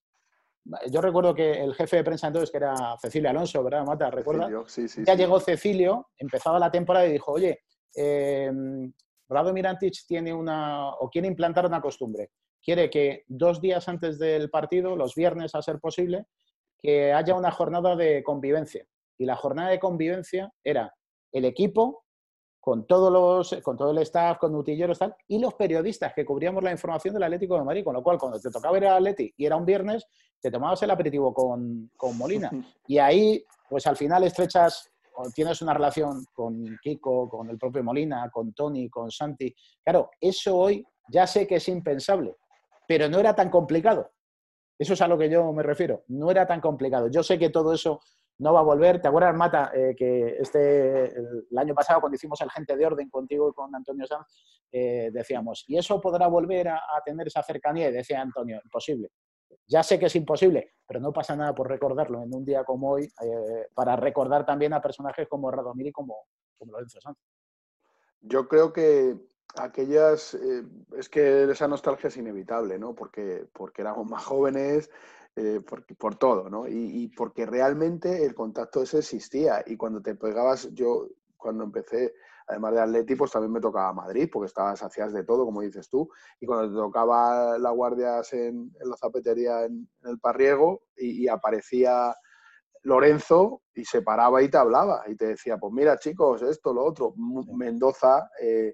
yo 0.89 1.01
recuerdo 1.01 1.33
que 1.33 1.51
el 1.51 1.73
jefe 1.73 1.97
de 1.97 2.03
prensa 2.03 2.27
entonces, 2.27 2.51
que 2.51 2.57
era 2.57 2.95
Cecilio 3.01 3.29
Alonso, 3.29 3.63
¿verdad, 3.63 3.85
Mata? 3.85 4.09
¿Recuerdas? 4.09 4.51
Sí, 4.67 4.87
sí, 4.87 5.03
ya 5.05 5.15
llegó 5.15 5.39
Cecilio, 5.39 6.09
empezaba 6.17 6.59
la 6.59 6.71
temporada 6.71 7.07
y 7.07 7.13
dijo, 7.13 7.31
oye, 7.31 7.61
eh, 7.95 8.51
Rado 9.29 9.53
tiene 10.07 10.33
una, 10.33 10.89
o 10.89 11.09
quiere 11.09 11.27
implantar 11.27 11.65
una 11.65 11.81
costumbre. 11.81 12.31
Quiere 12.61 12.89
que 12.89 13.23
dos 13.27 13.61
días 13.61 13.87
antes 13.87 14.17
del 14.17 14.49
partido, 14.49 14.95
los 14.95 15.15
viernes 15.15 15.53
a 15.53 15.61
ser 15.61 15.79
posible, 15.79 16.25
que 16.79 17.13
haya 17.13 17.35
una 17.35 17.51
jornada 17.51 17.95
de 17.95 18.23
convivencia. 18.23 18.85
Y 19.17 19.25
la 19.25 19.35
jornada 19.35 19.69
de 19.69 19.79
convivencia 19.79 20.51
era 20.63 20.93
el 21.31 21.45
equipo, 21.45 22.05
con, 22.59 22.85
todos 22.85 23.11
los, 23.11 23.61
con 23.63 23.77
todo 23.77 23.91
el 23.91 23.99
staff, 23.99 24.37
con 24.37 24.53
utilleros 24.55 24.99
tal, 24.99 25.15
y 25.27 25.39
los 25.39 25.53
periodistas 25.53 26.13
que 26.13 26.25
cubríamos 26.25 26.63
la 26.63 26.71
información 26.71 27.13
del 27.13 27.23
Atlético 27.23 27.55
de 27.55 27.63
Madrid, 27.63 27.83
con 27.83 27.93
lo 27.93 28.03
cual 28.03 28.17
cuando 28.17 28.39
te 28.39 28.49
tocaba 28.49 28.77
ir 28.77 28.85
al 28.85 28.97
Atleti 28.97 29.33
y 29.37 29.45
era 29.45 29.55
un 29.55 29.65
viernes, 29.65 30.05
te 30.41 30.51
tomabas 30.51 30.81
el 30.83 30.91
aperitivo 30.91 31.33
con, 31.33 31.91
con 31.95 32.17
Molina. 32.17 32.49
Y 32.87 32.97
ahí, 32.97 33.43
pues 33.69 33.85
al 33.87 33.95
final 33.95 34.23
estrechas 34.23 34.91
tienes 35.33 35.61
una 35.61 35.73
relación 35.73 36.25
con 36.33 36.77
Kiko, 36.81 37.29
con 37.29 37.49
el 37.49 37.57
propio 37.57 37.83
Molina, 37.83 38.29
con 38.31 38.53
Tony, 38.53 38.89
con 38.89 39.11
Santi. 39.11 39.53
Claro, 39.83 40.11
eso 40.19 40.57
hoy 40.57 40.85
ya 41.09 41.27
sé 41.27 41.45
que 41.45 41.55
es 41.55 41.67
impensable, 41.67 42.37
pero 42.87 43.09
no 43.09 43.19
era 43.19 43.35
tan 43.35 43.49
complicado. 43.49 44.11
Eso 44.77 44.93
es 44.93 45.01
a 45.01 45.07
lo 45.07 45.17
que 45.17 45.29
yo 45.29 45.51
me 45.51 45.61
refiero. 45.61 46.03
No 46.07 46.31
era 46.31 46.47
tan 46.47 46.61
complicado. 46.61 47.09
Yo 47.09 47.21
sé 47.21 47.37
que 47.37 47.49
todo 47.49 47.73
eso 47.73 47.99
no 48.39 48.53
va 48.53 48.61
a 48.61 48.63
volver. 48.63 49.01
¿Te 49.01 49.07
acuerdas, 49.07 49.35
Mata, 49.35 49.71
eh, 49.73 49.93
que 49.95 50.37
este, 50.39 51.05
el, 51.05 51.57
año 51.57 51.75
pasado, 51.75 52.01
cuando 52.01 52.15
hicimos 52.15 52.39
el 52.41 52.49
Gente 52.49 52.75
de 52.75 52.85
Orden 52.85 53.09
contigo 53.09 53.49
y 53.49 53.53
con 53.53 53.73
Antonio 53.75 54.07
Sanz, 54.07 54.25
eh, 54.71 55.09
decíamos, 55.11 55.65
¿y 55.67 55.77
eso 55.77 55.99
podrá 55.99 56.27
volver 56.27 56.69
a, 56.69 56.77
a, 56.77 57.01
tener 57.05 57.27
esa 57.27 57.43
cercanía? 57.43 57.89
Y 57.89 57.93
decía 57.93 58.21
Antonio, 58.21 58.59
imposible. 58.63 59.09
Ya 59.67 59.83
sé 59.83 59.99
que 59.99 60.05
es 60.05 60.15
imposible, 60.15 60.73
pero 60.87 60.99
no 60.99 61.11
pasa 61.11 61.35
nada 61.35 61.53
por 61.53 61.67
recordarlo 61.67 62.23
en 62.23 62.33
un 62.33 62.45
día 62.45 62.63
como 62.63 62.91
hoy, 62.91 63.03
eh, 63.03 63.67
para 63.73 63.95
recordar 63.95 64.45
también 64.45 64.73
a 64.73 64.81
personajes 64.81 65.27
como 65.27 65.51
Radomir 65.51 65.87
y 65.87 65.91
como, 65.91 66.27
como 66.57 66.71
Lorenzo 66.71 67.01
Sanz. 67.01 67.17
Yo 68.21 68.47
creo 68.47 68.71
que 68.71 69.17
aquellas, 69.55 70.33
es 70.97 71.09
que 71.09 71.43
esa 71.51 71.67
nostalgia 71.67 72.07
es 72.07 72.17
inevitable, 72.17 72.77
¿no? 72.77 72.95
Porque, 72.95 73.47
porque 73.53 73.81
éramos 73.81 74.07
más 74.07 74.23
jóvenes, 74.23 74.91
eh, 75.39 75.61
por, 75.61 75.85
por, 75.95 76.15
todo, 76.15 76.49
¿no? 76.49 76.67
Y, 76.67 77.03
y, 77.03 77.07
porque 77.07 77.45
realmente 77.45 78.25
el 78.25 78.35
contacto 78.35 78.83
ese 78.83 78.99
existía. 78.99 79.63
Y 79.65 79.77
cuando 79.77 80.01
te 80.01 80.15
pegabas, 80.15 80.69
yo 80.73 81.07
cuando 81.37 81.63
empecé 81.63 82.13
además 82.49 82.73
de 82.73 82.81
Atleti, 82.81 83.15
pues 83.15 83.31
también 83.31 83.53
me 83.53 83.61
tocaba 83.61 83.93
Madrid, 83.93 84.27
porque 84.31 84.47
estabas, 84.47 84.81
hacías 84.81 85.13
de 85.13 85.23
todo, 85.23 85.45
como 85.45 85.61
dices 85.61 85.87
tú. 85.87 86.09
Y 86.39 86.47
cuando 86.47 86.67
te 86.69 86.75
tocaba 86.75 87.57
la 87.59 87.69
guardias 87.69 88.33
en, 88.33 88.73
la 88.83 88.97
zapatería 88.97 89.65
en, 89.65 89.87
el 90.03 90.19
Parriego 90.19 90.81
y, 90.97 91.27
aparecía 91.27 92.13
Lorenzo 92.81 93.61
y 93.73 93.85
se 93.85 94.01
paraba 94.01 94.41
y 94.41 94.49
te 94.49 94.57
hablaba 94.57 95.03
y 95.07 95.15
te 95.15 95.27
decía, 95.27 95.57
pues 95.57 95.71
mira 95.71 95.97
chicos, 95.99 96.41
esto, 96.41 96.73
lo 96.73 96.83
otro. 96.83 97.13
Mendoza, 97.55 98.29
eh, 98.41 98.73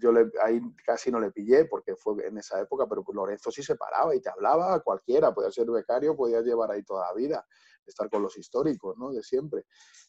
yo 0.00 0.12
le, 0.12 0.30
ahí 0.42 0.60
casi 0.84 1.10
no 1.10 1.20
le 1.20 1.30
pillé 1.30 1.66
porque 1.66 1.96
fue 1.96 2.26
en 2.26 2.38
esa 2.38 2.60
época, 2.60 2.86
pero 2.88 3.02
pues 3.02 3.14
Lorenzo 3.16 3.50
sí 3.50 3.62
se 3.62 3.76
paraba 3.76 4.14
y 4.14 4.20
te 4.20 4.30
hablaba, 4.30 4.80
cualquiera, 4.80 5.34
podía 5.34 5.50
ser 5.50 5.70
becario, 5.70 6.16
podía 6.16 6.40
llevar 6.40 6.70
ahí 6.70 6.82
toda 6.82 7.06
la 7.06 7.14
vida, 7.14 7.46
estar 7.86 8.08
con 8.08 8.22
los 8.22 8.36
históricos, 8.38 8.96
¿no? 8.96 9.12
De 9.12 9.22
siempre. 9.22 9.66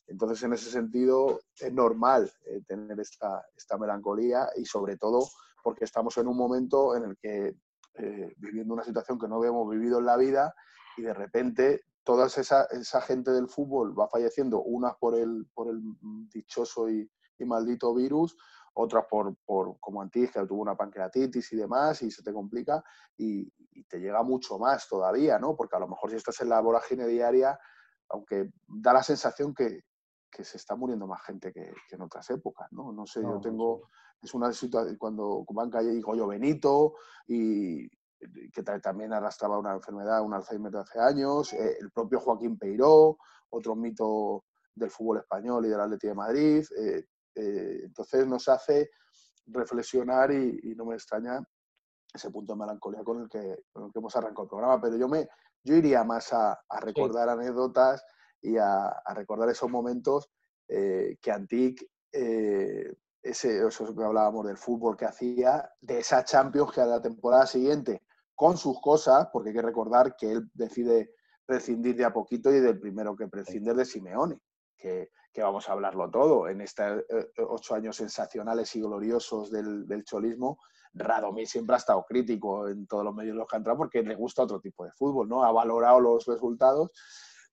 Entonces, 0.08 0.44
en 0.44 0.54
ese 0.54 0.70
sentido, 0.70 1.42
es 1.60 1.74
normal 1.74 2.32
eh, 2.46 2.62
tener 2.68 3.00
esta, 3.00 3.44
esta 3.56 3.78
melancolía 3.78 4.50
y 4.56 4.66
sobre 4.66 4.98
todo 4.98 5.28
porque 5.64 5.86
estamos 5.86 6.18
en 6.18 6.28
un 6.28 6.38
momento 6.38 6.96
en 6.96 7.06
el 7.06 7.18
que, 7.18 7.56
eh, 7.96 8.34
viviendo 8.38 8.74
una 8.74 8.84
situación 8.84 9.18
que 9.18 9.28
no 9.28 9.38
habíamos 9.38 9.70
vivido 9.70 10.00
en 10.00 10.06
la 10.06 10.18
vida 10.18 10.54
y 10.98 11.04
de 11.04 11.14
repente 11.14 11.86
toda 12.04 12.28
esa, 12.28 12.66
esa 12.66 13.02
gente 13.02 13.32
del 13.32 13.48
fútbol 13.48 13.98
va 13.98 14.10
falleciendo, 14.10 14.62
unas 14.62 14.96
por 14.98 15.16
el, 15.16 15.48
por 15.54 15.70
el 15.70 15.80
dichoso 16.34 16.90
y, 16.90 17.10
y 17.40 17.46
maldito 17.46 17.94
virus, 17.94 18.36
otras 18.74 19.06
por, 19.10 19.36
por 19.46 19.80
como 19.80 20.02
Antis, 20.02 20.32
que 20.32 20.46
tuvo 20.46 20.62
una 20.62 20.76
pancreatitis 20.76 21.54
y 21.54 21.58
demás, 21.58 22.02
y 22.02 22.12
se 22.12 22.24
te 22.24 22.34
complica, 22.34 22.84
y, 23.18 23.52
te 23.88 24.00
llega 24.00 24.22
mucho 24.22 24.60
más 24.60 24.88
todavía, 24.88 25.40
¿no? 25.40 25.56
Porque 25.56 25.76
a 25.76 25.80
lo 25.80 25.88
mejor 25.88 26.12
si 26.12 26.16
estás 26.16 26.40
en 26.42 26.50
la 26.50 26.62
vorágine 26.62 27.08
diaria, 27.08 27.60
aunque 28.10 28.52
da 28.68 28.94
la 28.94 29.02
sensación 29.02 29.54
que, 29.54 29.82
que 30.30 30.44
se 30.44 30.58
está 30.58 30.76
muriendo 30.76 31.08
más 31.08 31.24
gente 31.24 31.52
que, 31.52 31.74
en 31.92 32.02
otras 32.02 32.30
épocas, 32.30 32.72
¿no? 32.72 32.92
No 32.92 33.08
sé, 33.08 33.22
yo 33.22 33.40
tengo, 33.42 33.90
es 34.22 34.34
una 34.34 34.54
situación, 34.54 34.96
cuando 34.98 35.44
van 35.50 35.72
calle 35.72 35.94
y 35.94 36.02
Goyo 36.02 36.28
Benito, 36.28 36.94
y 37.28 37.88
que 38.54 38.64
también 38.82 39.14
arrastraba 39.14 39.58
una 39.58 39.74
enfermedad, 39.74 40.22
un 40.22 40.34
Alzheimer 40.34 40.72
de 40.72 40.80
hace 40.80 41.00
años, 41.00 41.52
eh, 41.54 41.78
el 41.80 41.92
propio 41.92 42.20
Joaquín 42.20 42.58
Peiró, 42.58 43.18
otro 43.50 43.76
mito 43.76 44.46
del 44.76 44.90
fútbol 44.90 45.20
español 45.20 45.66
y 45.66 45.70
del 45.70 45.80
Atlético 45.80 46.10
de 46.10 46.16
Madrid, 46.16 46.66
eh, 46.78 47.06
eh, 47.36 47.82
entonces 47.84 48.28
nos 48.28 48.48
hace 48.48 48.90
reflexionar 49.48 50.32
y, 50.32 50.74
no 50.76 50.86
me 50.86 50.96
extraña 50.96 51.44
ese 52.14 52.30
punto 52.30 52.54
de 52.54 52.60
melancolía 52.60 53.04
con 53.04 53.22
el 53.22 53.30
que, 53.30 53.64
hemos 53.96 54.16
arrancado 54.16 54.44
el 54.44 54.50
programa. 54.50 54.82
Pero 54.82 54.98
yo, 54.98 55.08
me, 55.08 55.28
yo 55.64 55.76
iría 55.76 56.04
más 56.04 56.32
a, 56.34 56.60
recordar 56.82 57.30
anécdotas 57.30 58.04
y 58.42 58.58
a, 58.58 58.94
recordar 59.16 59.50
esos 59.50 59.70
momentos 59.70 60.30
eh, 60.68 61.18
que 61.22 61.32
Antic, 61.32 61.84
eh, 62.12 62.96
ese, 63.22 63.66
eso 63.66 63.96
que 63.96 64.04
hablábamos 64.04 64.46
del 64.46 64.58
fútbol 64.58 64.96
que 64.96 65.06
hacía, 65.06 65.70
de 65.82 66.00
esa 66.00 66.24
Champions 66.24 66.72
que 66.72 66.82
a 66.82 66.86
la 66.86 67.02
temporada 67.02 67.48
siguiente, 67.48 68.04
con 68.36 68.58
sus 68.58 68.80
cosas, 68.82 69.28
porque 69.32 69.50
hay 69.50 69.56
que 69.56 69.62
recordar 69.62 70.16
que 70.16 70.32
él 70.32 70.50
decide 70.54 71.16
prescindir 71.46 71.96
de 71.96 72.06
a 72.06 72.14
poquito 72.14 72.52
y 72.52 72.60
del 72.60 72.80
primero 72.80 73.16
que 73.16 73.28
prescindir 73.28 73.74
de 73.76 73.86
Simeone, 73.86 74.40
que, 74.84 75.42
vamos 75.42 75.68
a 75.70 75.72
hablarlo 75.72 76.10
todo, 76.12 76.48
en 76.50 76.62
estos 76.62 77.04
eh, 77.10 77.32
ocho 77.38 77.76
años 77.76 77.96
sensacionales 77.96 78.76
y 78.76 78.82
gloriosos 78.82 79.50
del, 79.50 80.04
cholismo, 80.04 80.60
Radomir 80.94 81.48
siempre 81.48 81.76
ha 81.76 81.78
estado 81.78 82.06
crítico 82.08 82.68
en 82.68 82.86
todos 82.86 83.04
los 83.04 83.16
medios 83.16 83.32
en 83.32 83.40
los 83.40 83.48
que 83.48 83.56
ha 83.56 83.58
entrado 83.58 83.78
porque 83.78 84.04
le 84.04 84.16
gusta 84.16 84.44
otro 84.44 84.60
tipo 84.60 84.86
de 84.86 84.92
fútbol, 84.92 85.28
¿no? 85.28 85.44
Ha 85.44 85.52
valorado 85.52 86.00
los 86.00 86.26
resultados, 86.26 86.92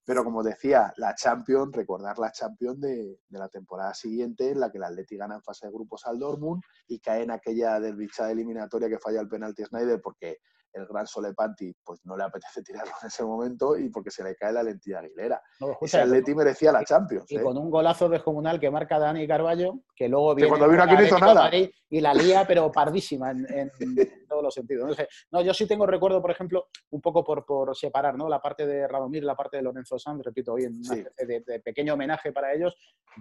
pero 0.04 0.24
como 0.24 0.42
decía, 0.42 0.92
la 0.96 1.14
Champions, 1.14 1.74
recordar 1.74 2.18
la 2.18 2.32
Champions 2.32 2.80
de, 2.80 3.20
la 3.30 3.48
temporada 3.48 3.94
siguiente, 3.94 4.50
en 4.50 4.60
la 4.60 4.70
que 4.70 4.76
el 4.76 4.84
Atleti 4.84 5.16
gana 5.16 5.36
en 5.36 5.42
fase 5.42 5.66
de 5.66 5.72
grupos 5.72 6.04
al 6.06 6.18
Dortmund 6.18 6.62
y 6.88 6.98
cae 6.98 7.22
en 7.22 7.30
aquella 7.30 7.80
desdichada 7.80 8.30
eliminatoria 8.32 8.90
que 8.90 8.98
falla 8.98 9.20
el 9.20 9.28
penalti 9.28 9.64
Snyder 9.64 10.00
porque 10.02 10.38
el 10.72 10.86
gran 10.86 11.06
Solepanti 11.06 11.72
pues 11.84 12.00
no 12.04 12.16
le 12.16 12.24
apetece 12.24 12.62
tirarlo 12.64 12.92
en 13.02 13.06
ese 13.08 13.24
momento 13.24 13.76
y 13.76 13.88
porque 13.90 14.10
se 14.10 14.22
le 14.22 14.34
cae 14.34 14.52
la 14.52 14.62
lentilla 14.62 15.00
Aguilera. 15.00 15.40
No, 15.60 15.76
ese 15.80 16.00
Atleti 16.00 16.34
merecía 16.34 16.72
la 16.72 16.84
Champions. 16.84 17.30
Y 17.30 17.36
¿eh? 17.36 17.42
con 17.42 17.56
un 17.56 17.70
golazo 17.70 18.08
descomunal 18.08 18.60
que 18.60 18.70
marca 18.70 18.98
Dani 18.98 19.26
Carballo, 19.26 19.80
que 19.94 20.08
luego 20.08 20.34
viene... 20.34 20.46
Que 20.46 20.58
cuando 20.58 20.68
vino 20.68 20.82
aquí 20.82 20.94
no 20.94 21.02
hizo 21.02 21.18
nada. 21.18 21.50
Y 21.92 22.00
la 22.00 22.14
lía, 22.14 22.44
pero 22.46 22.70
pardísima 22.70 23.30
en, 23.32 23.70
todos 24.28 24.42
los 24.42 24.54
sentidos. 24.54 24.96
No, 25.32 25.42
yo 25.42 25.52
sí 25.52 25.66
tengo 25.66 25.86
recuerdo, 25.86 26.22
por 26.22 26.30
ejemplo, 26.30 26.68
un 26.90 27.00
poco 27.00 27.24
por, 27.24 27.44
por 27.44 27.76
separar 27.76 28.16
¿no? 28.16 28.28
la 28.28 28.40
parte 28.40 28.66
de 28.66 28.86
Radomir, 28.86 29.24
la 29.24 29.34
parte 29.34 29.56
de 29.56 29.64
Lorenzo 29.64 29.98
Sanz, 29.98 30.22
repito, 30.24 30.52
hoy 30.52 30.64
en 30.64 30.80
de, 30.82 31.60
pequeño 31.64 31.94
homenaje 31.94 32.32
para 32.32 32.52
ellos. 32.52 32.76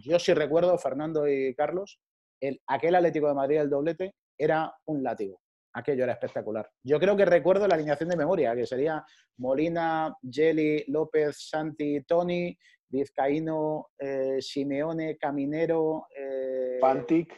Yo 0.06 0.20
sí 0.20 0.34
recuerdo, 0.34 0.78
Fernando 0.78 1.28
y 1.28 1.56
Carlos, 1.56 2.00
el, 2.40 2.62
aquel 2.68 2.96
Atlético 2.96 3.28
de 3.28 3.34
Madrid, 3.34 3.58
el 3.58 3.70
doblete, 3.70 4.16
era 4.38 4.74
un 4.86 5.04
látigo 5.04 5.42
aquello 5.74 6.04
era 6.04 6.14
espectacular. 6.14 6.70
Yo 6.84 7.00
creo 7.00 7.16
que 7.16 7.26
recuerdo 7.26 7.68
la 7.68 7.76
alineación 7.76 8.10
de 8.10 8.18
memoria, 8.18 8.56
que 8.56 8.66
sería 8.66 9.04
Molina, 9.38 10.16
Jelly, 10.30 10.86
López, 10.88 11.48
Santi, 11.50 12.02
Tony, 12.04 12.58
Vizcaíno, 12.90 13.90
eh, 13.98 14.38
Simeone, 14.40 15.18
Caminero, 15.18 16.08
eh, 16.18 16.80
Pantic, 16.82 17.34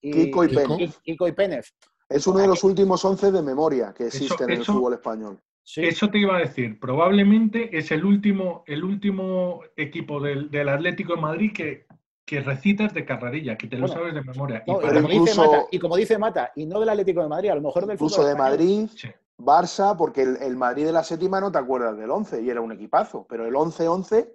y 0.00 0.10
Kiko 0.12 0.44
y, 1.28 1.32
Penef. 1.32 1.70
Es 2.08 2.26
uno 2.26 2.40
de 2.40 2.48
los 2.48 2.64
últimos 2.64 3.04
once 3.04 3.30
de 3.30 3.42
memoria 3.42 3.94
que 3.96 4.06
existen 4.06 4.50
en 4.50 4.58
el 4.58 4.64
fútbol 4.64 4.94
español. 4.94 5.40
Eso 5.76 6.10
te 6.10 6.18
iba 6.18 6.36
a 6.36 6.40
decir. 6.40 6.78
Probablemente 6.80 7.76
es 7.76 7.90
el 7.92 8.04
último, 8.04 8.64
el 8.66 8.82
último 8.82 9.62
equipo 9.76 10.20
del, 10.20 10.50
del 10.50 10.68
Atlético 10.68 11.14
de 11.14 11.20
Madrid 11.20 11.52
que, 11.54 11.86
que 12.24 12.40
recitas 12.40 12.94
de 12.94 13.04
carrerilla, 13.04 13.56
que 13.56 13.66
te 13.66 13.76
lo 13.76 13.88
sabes 13.88 14.14
de 14.14 14.22
memoria. 14.22 14.62
y, 15.70 15.78
como 15.78 15.96
dice 15.96 16.18
Mata, 16.18 16.52
y 16.54 16.66
no 16.66 16.80
del 16.80 16.88
Atlético 16.88 17.22
de 17.22 17.28
Madrid, 17.28 17.50
a 17.50 17.54
lo 17.56 17.62
mejor 17.62 17.86
del 17.86 17.94
Incluso 17.94 18.24
de 18.24 18.34
Madrid, 18.34 18.88
Barça, 19.38 19.96
porque 19.96 20.22
el, 20.22 20.56
Madrid 20.56 20.86
de 20.86 20.92
la 20.92 21.02
séptima 21.02 21.40
no 21.40 21.50
te 21.50 21.58
acuerdas 21.58 21.96
del 21.96 22.10
11 22.10 22.42
y 22.42 22.50
era 22.50 22.60
un 22.60 22.72
equipazo, 22.72 23.26
pero 23.28 23.46
el 23.46 23.54
11-11, 23.54 24.30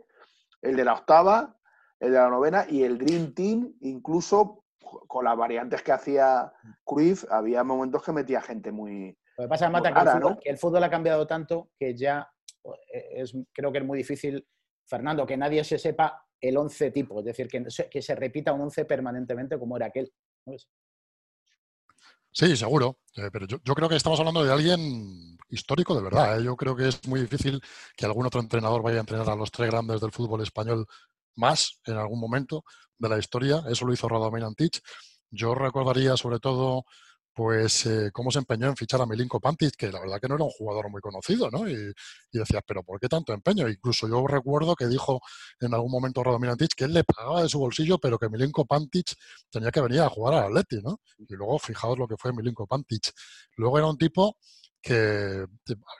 el 0.62 0.75
de 0.75 0.84
la 0.84 0.94
octava, 0.94 1.56
el 2.00 2.12
de 2.12 2.17
la 2.17 2.29
novena 2.29 2.65
y 2.70 2.84
el 2.84 2.98
Green 2.98 3.34
Team, 3.34 3.74
incluso 3.82 4.63
con 5.08 5.25
las 5.25 5.38
variantes 5.38 5.82
que 5.82 5.91
hacía 5.91 6.51
Cruyff, 6.84 7.25
había 7.29 7.63
momentos 7.63 8.03
que 8.03 8.12
metía 8.12 8.41
gente 8.41 8.72
muy. 8.72 9.17
Lo 9.38 9.46
que 9.46 9.50
pasa, 9.50 9.70
Mata, 9.70 9.94
que, 9.94 10.00
el 10.00 10.10
fútbol, 10.10 10.39
que 10.41 10.50
el 10.50 10.58
fútbol 10.58 10.84
ha 10.84 10.89
cambiado 10.89 11.27
tanto 11.27 11.70
que 11.77 11.96
ya 11.96 12.29
eh, 12.65 13.22
es, 13.22 13.34
creo 13.53 13.72
que 13.72 13.77
es 13.79 13.86
muy 13.86 13.98
difícil, 13.98 14.46
Fernando, 14.86 15.25
que 15.25 15.38
nadie 15.38 15.63
se 15.63 15.77
sepa 15.77 16.26
el 16.41 16.58
11 16.58 16.91
tipo, 16.91 17.20
es 17.20 17.25
decir, 17.25 17.48
que, 17.48 17.65
que 17.89 18.01
se 18.01 18.15
repita 18.15 18.53
un 18.53 18.62
11 18.62 18.86
permanentemente 18.86 19.58
como 19.58 19.77
era 19.77 19.88
aquel. 19.88 20.12
Sí, 22.32 22.56
seguro, 22.56 23.00
eh, 23.15 23.29
pero 23.32 23.48
yo, 23.48 23.60
creo 23.60 23.89
que 23.89 23.96
estamos 23.96 24.20
hablando 24.20 24.44
de 24.44 24.51
alguien 24.51 25.38
histórico 25.50 25.96
de 25.96 26.03
verdad. 26.03 26.39
¿eh? 26.39 26.44
Yo 26.44 26.56
creo 26.56 26.75
que 26.75 26.89
es 26.89 27.08
muy 27.08 27.22
difícil 27.22 27.60
que 27.96 28.06
algún 28.06 28.27
otro 28.27 28.39
entrenador 28.39 28.84
vaya 28.84 28.98
a 28.98 29.00
entrenar 29.00 29.29
a 29.29 29.36
los 29.36 29.50
tres 29.50 29.72
grandes 29.72 30.01
del 30.01 30.12
fútbol 30.12 30.41
español 30.41 30.86
más 31.36 31.79
en 31.86 31.98
algún 31.98 32.20
momento 32.20 32.63
de 32.98 33.10
la 33.10 33.17
historia. 33.17 33.63
Eso 33.70 33.86
lo 33.86 33.94
hizo 33.94 34.08
Radomir 34.08 34.44
Antich. 34.44 34.82
Yo 35.32 35.56
recordaría 35.56 36.15
sobre 36.15 36.39
todo 36.39 36.86
pues 37.38 37.86
eh, 37.86 38.10
cómo 38.12 38.32
se 38.32 38.39
empeñó 38.39 38.65
en 38.65 38.75
fichar 38.75 39.00
a 39.00 39.06
Milinko 39.06 39.39
Pantic, 39.39 39.75
que 39.75 39.91
la 39.91 40.00
verdad 40.00 40.20
que 40.20 40.27
no 40.27 40.34
era 40.34 40.44
un 40.44 40.50
jugador 40.50 40.89
muy 40.89 41.01
conocido, 41.01 41.51
¿no? 41.51 41.70
Y, 41.70 41.94
decías, 42.32 42.63
pero 42.65 42.82
¿por 42.82 43.00
qué 43.00 43.08
tanto 43.08 43.32
empeño? 43.32 43.70
Incluso 43.70 44.08
yo 44.10 44.25
recuerdo 44.25 44.75
que 44.75 44.88
dijo 44.88 45.22
en 45.60 45.72
algún 45.75 45.91
momento 45.91 46.24
Radomir 46.24 46.50
Antic 46.50 46.74
que 46.75 46.86
él 46.86 46.94
le 46.96 47.03
pagaba 47.03 47.44
de 47.44 47.50
su 47.50 47.60
bolsillo, 47.60 48.00
pero 48.00 48.17
que 48.17 48.27
Milinko 48.27 48.65
Pantic 48.65 49.13
tenía 49.51 49.70
que 49.70 49.82
venir 49.82 50.00
a 50.01 50.10
jugar 50.10 50.34
al 50.34 50.46
Atleti, 50.46 50.82
¿no? 50.82 51.00
Y 51.20 51.36
luego 51.36 51.60
fijaos 51.60 52.00
lo 52.00 52.08
que 52.08 52.17
fue 52.17 52.34
Milinko 52.34 52.65
Pantic. 52.65 53.13
Luego 53.56 53.77
era 53.77 53.86
un 53.86 54.00
tipo 54.00 54.38
que 54.82 55.46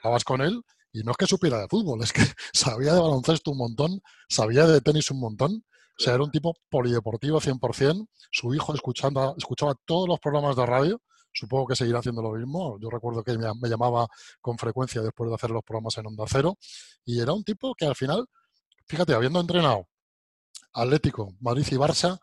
hablabas 0.02 0.24
con 0.24 0.40
él 0.40 0.60
y 0.92 1.04
no 1.04 1.12
es 1.12 1.16
que 1.18 1.26
supiera 1.28 1.60
de 1.60 1.68
fútbol, 1.68 2.00
es 2.02 2.12
que 2.12 2.22
sabía 2.52 2.94
de 2.94 3.00
baloncesto 3.00 3.52
un 3.52 3.58
montón, 3.58 4.02
sabía 4.28 4.66
de 4.66 4.80
tenis 4.80 5.12
un 5.12 5.20
montón, 5.20 5.64
o 6.00 6.02
sea, 6.02 6.14
era 6.14 6.24
un 6.24 6.32
tipo 6.32 6.56
polideportivo 6.68 7.40
100%, 7.40 8.08
su 8.32 8.54
hijo 8.54 8.74
escuchando, 8.74 9.36
escuchaba 9.38 9.76
todos 9.84 10.08
los 10.08 10.18
programas 10.18 10.56
de 10.56 10.66
radio, 10.66 11.00
Supongo 11.32 11.68
que 11.68 11.76
seguirá 11.76 12.00
haciendo 12.00 12.22
lo 12.22 12.32
mismo. 12.32 12.78
Yo 12.80 12.90
recuerdo 12.90 13.22
que 13.22 13.36
me, 13.36 13.68
llamaba 13.68 14.06
con 14.40 14.58
frecuencia 14.58 15.02
después 15.02 15.28
de 15.28 15.36
hacer 15.36 15.50
los 15.50 15.62
programas 15.62 15.96
en 15.98 16.06
Onda 16.06 16.24
Cero 16.26 16.56
y 17.04 17.20
era 17.20 17.32
un 17.32 17.44
tipo 17.44 17.74
que 17.74 17.86
al 17.86 17.94
final, 17.94 18.26
fíjate, 18.86 19.14
habiendo 19.14 19.40
entrenado 19.40 19.88
Atlético, 20.72 21.34
Madrid 21.40 21.66
y 21.70 21.76
Barça, 21.76 22.18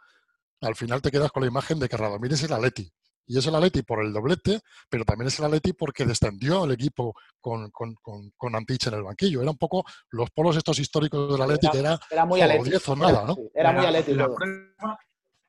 al 0.62 0.75
final 0.75 1.01
te 1.01 1.12
quedas 1.12 1.31
con 1.31 1.43
la 1.43 1.47
imagen 1.47 1.79
de 1.79 1.89
que 1.89 1.97
Radomir 1.97 2.33
es 2.33 2.43
el 2.43 2.53
Atleti. 2.53 2.91
Y 3.27 3.39
es 3.39 3.47
el 3.47 3.55
Atleti 3.55 3.81
por 3.81 4.03
el 4.05 4.13
doblete, 4.13 4.59
pero 4.88 5.03
también 5.03 5.27
es 5.27 5.39
el 5.39 5.45
Atleti 5.45 5.74
porque 5.74 6.05
descendió 6.05 6.65
el 6.65 6.71
equipo 6.71 7.15
con, 7.41 7.71
con, 7.71 7.95
con, 7.95 8.55
Antich 8.55 8.85
en 8.88 8.93
el 8.93 9.03
banquillo. 9.03 9.41
Era 9.41 9.50
un 9.50 9.57
poco 9.57 9.83
los 10.12 10.29
polos 10.29 10.55
estos 10.55 10.77
históricos 10.77 11.31
del 11.31 11.41
Atleti, 11.41 11.69
que 11.71 11.79
era, 11.79 12.00
era 12.12 12.25
muy 12.25 12.41
o 12.41 12.95
nada, 12.95 13.25
¿no? 13.25 13.35
Era 13.53 13.71
muy 13.71 13.85
Atleti. 13.85 14.13
La 14.13 14.29
prueba 14.29 15.00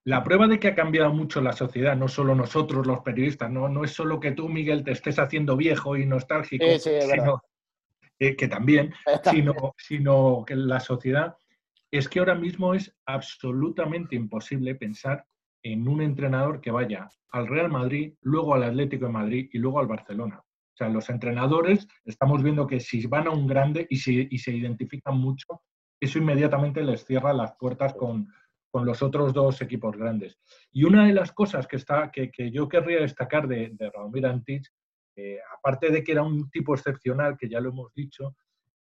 de 0.06 0.60
que 0.60 0.68
ha 0.68 0.74
cambiado 0.74 1.12
mucho 1.12 1.40
la 1.40 1.52
sociedad, 1.52 1.96
no 1.96 2.06
solo 2.06 2.34
nosotros 2.36 2.86
los 2.86 3.00
periodistas, 3.00 3.50
no, 3.50 3.68
no 3.68 3.82
es 3.82 3.90
solo 3.90 4.20
que 4.20 4.32
tú, 4.32 4.48
Miguel, 4.48 4.84
te 4.84 4.92
estés 4.92 5.18
haciendo 5.18 5.56
viejo 5.56 5.96
y 5.96 6.06
nostálgico, 6.06 6.64
sino, 6.78 7.42
eh, 8.20 8.36
que 8.36 8.46
también, 8.46 8.94
sino, 9.24 9.74
sino 9.76 10.44
que 10.46 10.54
la 10.54 10.78
sociedad 10.78 11.36
es 11.90 12.08
que 12.08 12.20
ahora 12.20 12.36
mismo 12.36 12.74
es 12.74 12.94
absolutamente 13.04 14.14
imposible 14.14 14.76
pensar 14.76 15.24
en 15.64 15.88
un 15.88 16.00
entrenador 16.00 16.60
que 16.60 16.70
vaya 16.70 17.08
al 17.30 17.48
Real 17.48 17.68
Madrid, 17.68 18.14
luego 18.20 18.54
al 18.54 18.62
Atlético 18.62 19.06
de 19.06 19.12
Madrid 19.12 19.50
y 19.52 19.58
luego 19.58 19.80
al 19.80 19.88
Barcelona. 19.88 20.38
O 20.38 20.76
sea, 20.76 20.88
los 20.88 21.10
entrenadores 21.10 21.88
estamos 22.04 22.44
viendo 22.44 22.66
que 22.68 22.78
si 22.78 23.04
van 23.08 23.26
a 23.26 23.30
un 23.30 23.48
grande 23.48 23.86
y, 23.90 23.96
y 23.96 24.38
se 24.38 24.52
identifican 24.52 25.18
mucho, 25.18 25.62
eso 25.98 26.18
inmediatamente 26.18 26.82
les 26.82 27.04
cierra 27.04 27.32
las 27.32 27.56
puertas 27.56 27.94
con, 27.94 28.28
con 28.76 28.84
los 28.84 29.02
otros 29.02 29.32
dos 29.32 29.62
equipos 29.62 29.96
grandes. 29.96 30.38
Y 30.70 30.84
una 30.84 31.06
de 31.06 31.14
las 31.14 31.32
cosas 31.32 31.66
que, 31.66 31.76
está, 31.76 32.10
que, 32.10 32.50
yo 32.50 32.68
querría 32.68 33.00
destacar 33.00 33.48
de, 33.48 33.70
de 33.72 33.90
Radomir 33.90 34.26
Antich, 34.26 34.70
eh, 35.16 35.38
aparte 35.56 35.90
de 35.90 36.04
que 36.04 36.12
era 36.12 36.22
un 36.22 36.50
tipo 36.50 36.74
excepcional, 36.74 37.38
que 37.38 37.48
ya 37.48 37.58
lo 37.58 37.70
hemos 37.70 37.94
dicho, 37.94 38.36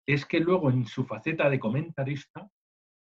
es 0.04 0.26
que 0.26 0.40
luego 0.40 0.72
en 0.72 0.88
su 0.88 1.06
faceta 1.06 1.48
de 1.48 1.60
comentarista 1.60 2.50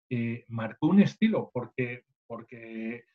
eh, 0.07 0.45
marcó 0.49 0.89
un 0.89 1.01
estilo, 1.01 1.49
porque, 1.51 2.03
porque 2.27 3.05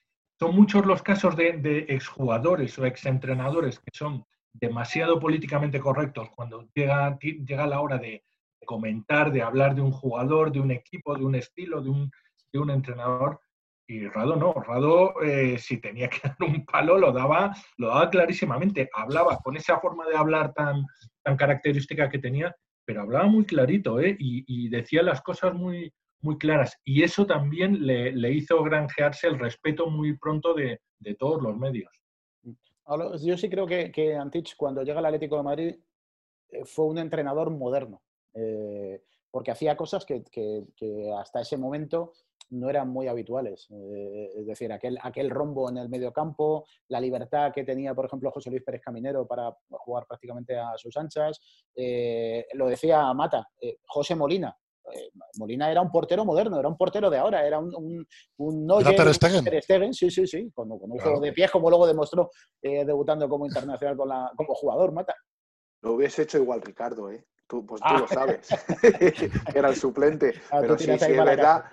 son 0.41 0.57
muchos 0.57 0.85
los 0.85 1.01
casos 1.01 1.37
de, 1.37 1.87
exjugadores 1.89 2.77
o 2.81 2.85
exentrenadores 2.85 3.79
que 3.79 3.97
son 3.97 4.25
demasiado 4.53 5.21
políticamente 5.21 5.79
correctos 5.79 6.31
cuando 6.35 6.69
llega, 6.75 7.17
llega 7.21 7.69
la 7.69 7.81
hora 7.81 7.99
de 7.99 8.25
comentar, 8.67 9.31
de 9.31 9.43
hablar 9.43 9.77
de 9.77 9.83
un 9.83 9.93
jugador, 9.93 10.51
de 10.51 10.59
un 10.59 10.73
equipo, 10.73 11.17
de 11.17 11.25
un 11.25 11.37
estilo, 11.37 11.81
de 11.81 11.91
un, 11.91 12.11
de 12.53 12.59
un 12.59 12.71
entrenador, 12.71 13.41
y 13.89 14.07
Rado 14.07 14.37
no, 14.37 14.53
Rado 14.53 15.21
eh, 15.23 15.59
si 15.59 15.81
tenía 15.81 16.09
que 16.09 16.21
dar 16.29 16.37
un 16.41 16.65
palo 16.65 16.99
lo 16.99 17.11
daba, 17.11 17.57
lo 17.79 17.89
daba 17.89 18.11
clarísimamente, 18.11 18.89
hablaba 18.93 19.39
con 19.39 19.57
esa 19.57 19.81
forma 19.81 20.07
de 20.07 20.17
hablar 20.17 20.53
tan, 20.53 20.85
tan 21.23 21.37
característica 21.37 22.09
que 22.11 22.19
tenía, 22.19 22.55
pero 22.85 23.01
hablaba 23.01 23.27
muy 23.27 23.47
clarito 23.47 23.99
¿eh? 23.99 24.15
y, 24.19 24.69
decía 24.69 25.03
las 25.03 25.23
cosas 25.23 25.55
muy, 25.55 25.93
muy 26.21 26.37
claras. 26.39 26.79
Y 26.85 27.03
eso 27.03 27.27
también 27.27 27.87
le, 27.87 28.33
hizo 28.33 28.63
granjearse 28.63 29.27
el 29.27 29.39
respeto 29.39 29.89
muy 29.91 30.17
pronto 30.19 30.55
de, 30.55 30.81
todos 31.19 31.43
los 31.43 31.57
medios. 31.57 31.91
Yo 33.23 33.37
sí 33.37 33.49
creo 33.49 33.67
que, 33.67 33.91
que 33.91 34.17
Antich, 34.17 34.55
cuando 34.57 34.83
llega 34.83 34.99
al 34.99 35.07
Atlético 35.07 35.37
de 35.37 35.43
Madrid, 35.43 35.77
eh, 36.51 36.65
fue 36.65 36.87
un 36.87 36.99
entrenador 36.99 37.51
moderno, 37.51 38.03
porque 39.31 39.51
hacía 39.51 39.77
cosas 39.77 40.05
que, 40.05 40.23
que 40.31 41.13
hasta 41.19 41.41
ese 41.41 41.57
momento 41.57 42.13
no 42.51 42.71
eran 42.71 42.89
muy 42.89 43.09
habituales. 43.09 43.69
Eh, 43.71 44.33
es 44.37 44.47
decir, 44.47 44.73
aquel, 44.73 44.99
aquel 45.03 45.31
rombo 45.31 45.69
en 45.69 45.79
el 45.79 45.89
medio 45.89 46.13
campo, 46.13 46.67
la 46.89 47.01
libertad 47.01 47.53
que 47.55 47.65
tenía, 47.65 47.95
por 47.95 48.07
ejemplo, 48.07 48.31
José 48.31 48.51
Luis 48.51 48.63
Pérez 48.63 48.83
Caminero 48.83 49.27
para 49.27 49.55
jugar 49.71 50.07
prácticamente 50.07 50.57
a 50.57 50.77
sus 50.77 50.97
anchas. 50.97 51.41
Eh, 51.75 52.47
lo 52.55 52.69
decía 52.69 53.13
Mata, 53.15 53.49
eh, 53.61 53.79
José 53.87 54.15
Molina. 54.15 54.57
Molina 55.39 55.71
era 55.71 55.83
un 55.83 55.91
portero 55.91 56.25
moderno, 56.25 56.59
era 56.59 56.67
un 56.67 56.77
portero 56.79 57.11
de 57.11 57.19
ahora, 57.19 57.47
era 57.47 57.59
un, 57.59 57.75
un, 57.77 58.07
un 58.39 58.85
Ter 58.85 59.13
Stegen? 59.13 59.93
sí, 59.93 60.11
sí, 60.11 60.27
sí, 60.27 60.51
con, 60.55 60.73
un 60.73 60.99
juego 60.99 61.21
de 61.21 61.35
pies, 61.35 61.51
como 61.51 61.69
luego 61.69 61.87
demostró 61.87 62.31
debutando 62.63 63.29
como 63.29 63.45
internacional 63.45 63.99
con 63.99 64.09
la, 64.09 64.33
como 64.35 64.55
jugador, 64.55 64.93
Mata. 64.93 65.15
Lo 65.83 65.93
hubiese 65.93 66.23
hecho 66.23 66.39
igual 66.39 66.63
Ricardo, 66.63 67.11
¿eh? 67.11 67.23
Tú, 67.49 67.65
pues 67.65 67.81
tú 67.81 67.95
lo 67.95 68.05
ah. 68.05 68.09
sabes, 68.09 68.49
era 69.55 69.71
el 69.71 69.77
suplente. 69.77 70.35
Ah, 70.51 70.59
pero 70.61 70.79
sí, 70.79 70.85
sí, 70.85 70.93
es 70.93 71.25
verdad, 71.25 71.65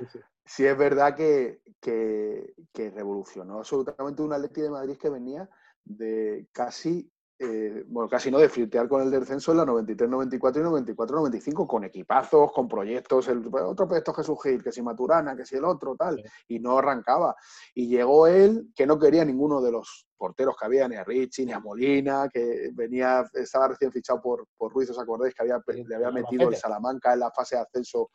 sí 0.45 0.65
es 0.65 0.77
verdad 0.77 1.15
que, 1.15 1.61
que, 1.81 2.91
revolucionó 2.91 3.57
absolutamente 3.59 4.21
un 4.21 4.31
Atleti 4.31 4.61
de 4.61 4.69
Madrid 4.69 4.97
que 4.97 5.09
venía 5.09 5.49
de 5.83 6.47
casi, 6.53 7.11
eh, 7.37 7.83
bueno, 7.87 8.07
casi 8.09 8.31
no, 8.31 8.37
de 8.37 8.47
flirtear 8.47 8.87
con 8.87 9.01
el 9.01 9.11
descenso 9.11 9.51
en 9.51 9.57
la 9.57 9.65
93, 9.65 10.09
94 10.09 10.61
y 10.61 10.63
94, 10.63 11.17
95, 11.17 11.67
con 11.67 11.83
equipazos, 11.83 12.51
con 12.53 12.67
proyectos, 12.69 13.27
el 13.27 13.45
otro 13.53 13.87
proyecto 13.87 14.13
Jesús 14.13 14.37
Gil, 14.41 14.63
que 14.63 14.71
si 14.71 14.81
Maturana, 14.81 15.35
que 15.35 15.45
si 15.45 15.57
el 15.57 15.65
otro, 15.65 15.97
tal, 15.97 16.23
y 16.47 16.59
no 16.59 16.77
arrancaba. 16.77 17.35
Y 17.73 17.89
llegó 17.89 18.27
él, 18.27 18.71
que 18.73 18.87
no 18.87 18.97
quería 18.97 19.25
ninguno 19.25 19.61
de 19.61 19.73
los 19.73 20.07
porteros 20.15 20.55
que 20.57 20.65
había, 20.65 20.87
ni 20.87 20.95
a 20.95 21.03
Richie, 21.03 21.45
ni 21.45 21.51
a 21.51 21.59
Molina, 21.59 22.29
que 22.31 22.69
venía, 22.73 23.29
estaba 23.33 23.67
recién 23.67 23.91
fichado 23.91 24.21
por, 24.21 24.47
por 24.55 24.71
Ruiz, 24.71 24.89
¿os 24.91 24.99
acordáis? 24.99 25.35
Que 25.35 25.43
había, 25.43 25.61
le 25.67 25.95
había 25.95 26.11
metido 26.11 26.47
el 26.47 26.55
Salamanca 26.55 27.11
en 27.11 27.19
la 27.19 27.31
fase 27.31 27.57
de 27.57 27.63
ascenso 27.63 28.11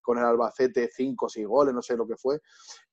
con 0.00 0.16
el 0.16 0.24
Albacete 0.24 0.88
cinco 0.90 1.26
o 1.26 1.28
seis 1.28 1.46
goles, 1.46 1.74
no 1.74 1.82
sé 1.82 1.94
lo 1.94 2.06
que 2.08 2.16
fue, 2.16 2.40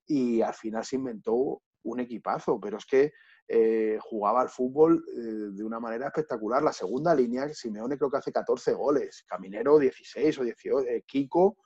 y 0.05 0.41
al 0.41 0.53
final 0.53 0.83
se 0.83 0.97
inventó 0.97 1.61
un 1.83 1.99
equipazo, 2.01 2.59
pero 2.59 2.77
es 2.77 2.85
que 2.85 3.13
eh, 3.51 3.97
jugaba 3.99 4.41
al 4.41 4.49
fútbol 4.49 5.03
eh, 5.07 5.21
de 5.51 5.63
una 5.63 5.79
manera 5.79 6.05
espectacular. 6.05 6.61
La 6.61 6.71
segunda 6.71 7.15
línea, 7.15 7.51
Simeone 7.51 7.97
creo 7.97 8.11
que 8.11 8.17
hace 8.17 8.31
14 8.31 8.73
goles, 8.73 9.25
Caminero 9.27 9.79
16 9.79 10.37
o 10.37 10.43
18, 10.43 10.87
eh, 10.87 11.03
Kiko. 11.07 11.57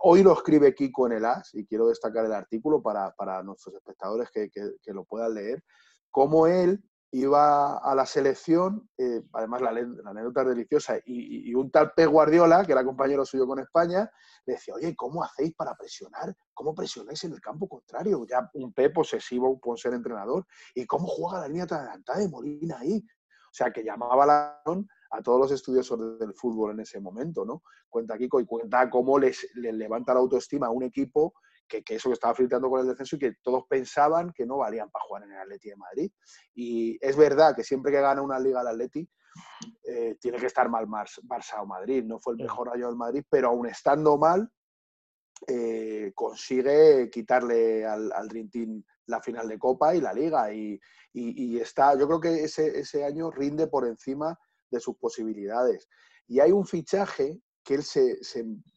Hoy 0.00 0.22
lo 0.22 0.32
escribe 0.32 0.74
Kiko 0.74 1.06
en 1.06 1.12
el 1.12 1.26
AS 1.26 1.54
y 1.54 1.66
quiero 1.66 1.88
destacar 1.88 2.24
el 2.24 2.32
artículo 2.32 2.82
para, 2.82 3.42
nuestros 3.42 3.74
espectadores 3.74 4.30
que, 4.30 4.50
que, 4.50 4.92
lo 4.94 5.04
puedan 5.04 5.34
leer, 5.34 5.62
cómo 6.10 6.46
él 6.46 6.82
iba 7.14 7.78
a 7.78 7.94
la 7.94 8.06
selección, 8.06 8.90
además 9.32 9.62
la, 9.62 9.70
anécdota 9.70 10.42
es 10.42 10.48
deliciosa, 10.48 10.98
y, 11.06 11.54
un 11.54 11.70
tal 11.70 11.92
P. 11.92 12.06
Guardiola, 12.06 12.64
que 12.64 12.72
era 12.72 12.84
compañero 12.84 13.24
suyo 13.24 13.46
con 13.46 13.60
España, 13.60 14.10
le 14.46 14.54
decía, 14.54 14.74
oye, 14.74 14.96
¿cómo 14.96 15.22
hacéis 15.22 15.54
para 15.54 15.76
presionar? 15.76 16.34
¿Cómo 16.52 16.74
presionáis 16.74 17.22
en 17.22 17.32
el 17.32 17.40
campo 17.40 17.68
contrario? 17.68 18.26
Ya 18.28 18.50
un 18.54 18.72
P 18.72 18.90
posesivo 18.90 19.60
por 19.60 19.78
ser 19.78 19.94
entrenador. 19.94 20.44
¿Y 20.74 20.86
cómo 20.86 21.06
juega 21.06 21.40
la 21.40 21.48
línea 21.48 21.66
tan 21.66 21.82
adelantada 21.82 22.18
de 22.18 22.28
Molina 22.28 22.78
ahí? 22.80 22.96
O 22.96 23.54
sea, 23.54 23.72
que 23.72 23.84
llamaba 23.84 24.26
la 24.26 24.62
a 25.10 25.22
todos 25.22 25.38
los 25.38 25.52
estudiosos 25.52 26.18
del 26.18 26.34
fútbol 26.34 26.72
en 26.72 26.80
ese 26.80 26.98
momento, 26.98 27.44
¿no? 27.44 27.62
Cuenta 27.88 28.18
Kiko 28.18 28.40
y 28.40 28.46
cuenta 28.46 28.90
cómo 28.90 29.20
les, 29.20 29.46
levanta 29.54 30.12
la 30.12 30.18
autoestima 30.18 30.66
a 30.66 30.70
un 30.70 30.82
equipo 30.82 31.34
que, 31.66 31.82
que, 31.82 31.96
eso 31.96 32.08
que 32.08 32.14
estaba 32.14 32.34
flirtando 32.34 32.68
con 32.68 32.80
el 32.80 32.86
descenso 32.86 33.16
y 33.16 33.18
que 33.18 33.34
todos 33.42 33.64
pensaban 33.68 34.32
que 34.32 34.46
no 34.46 34.58
valían 34.58 34.90
para 34.90 35.04
jugar 35.04 35.22
en 35.24 35.32
el 35.32 35.38
Atleti 35.38 35.70
de 35.70 35.76
Madrid. 35.76 36.12
Y 36.54 36.98
es 37.00 37.16
verdad 37.16 37.54
que 37.54 37.64
siempre 37.64 37.92
que 37.92 38.00
gana 38.00 38.22
una 38.22 38.38
liga 38.38 38.60
el 38.60 38.68
Atleti, 38.68 39.08
eh, 39.84 40.16
tiene 40.20 40.38
que 40.38 40.46
estar 40.46 40.68
mal 40.68 40.86
Barça 40.86 41.60
o 41.60 41.66
Madrid. 41.66 42.04
No 42.04 42.18
fue 42.20 42.34
el 42.34 42.42
mejor 42.42 42.70
año 42.70 42.86
del 42.86 42.96
Madrid, 42.96 43.24
pero 43.28 43.48
aún 43.48 43.66
estando 43.66 44.16
mal, 44.16 44.50
eh, 45.46 46.12
consigue 46.14 47.10
quitarle 47.10 47.84
al, 47.84 48.12
al 48.12 48.28
la 49.06 49.20
final 49.20 49.48
de 49.48 49.58
Copa 49.58 49.94
y 49.94 50.00
la 50.00 50.12
Liga. 50.12 50.52
Y, 50.52 50.80
está, 51.60 51.96
yo 51.98 52.06
creo 52.06 52.20
que 52.20 52.44
ese, 52.44 52.78
ese, 52.78 53.04
año 53.04 53.30
rinde 53.30 53.66
por 53.66 53.86
encima 53.86 54.38
de 54.70 54.80
sus 54.80 54.96
posibilidades. 54.96 55.88
Y 56.26 56.40
hay 56.40 56.52
un 56.52 56.66
fichaje 56.66 57.40
que 57.64 57.74
él 57.74 57.82
se, 57.82 58.20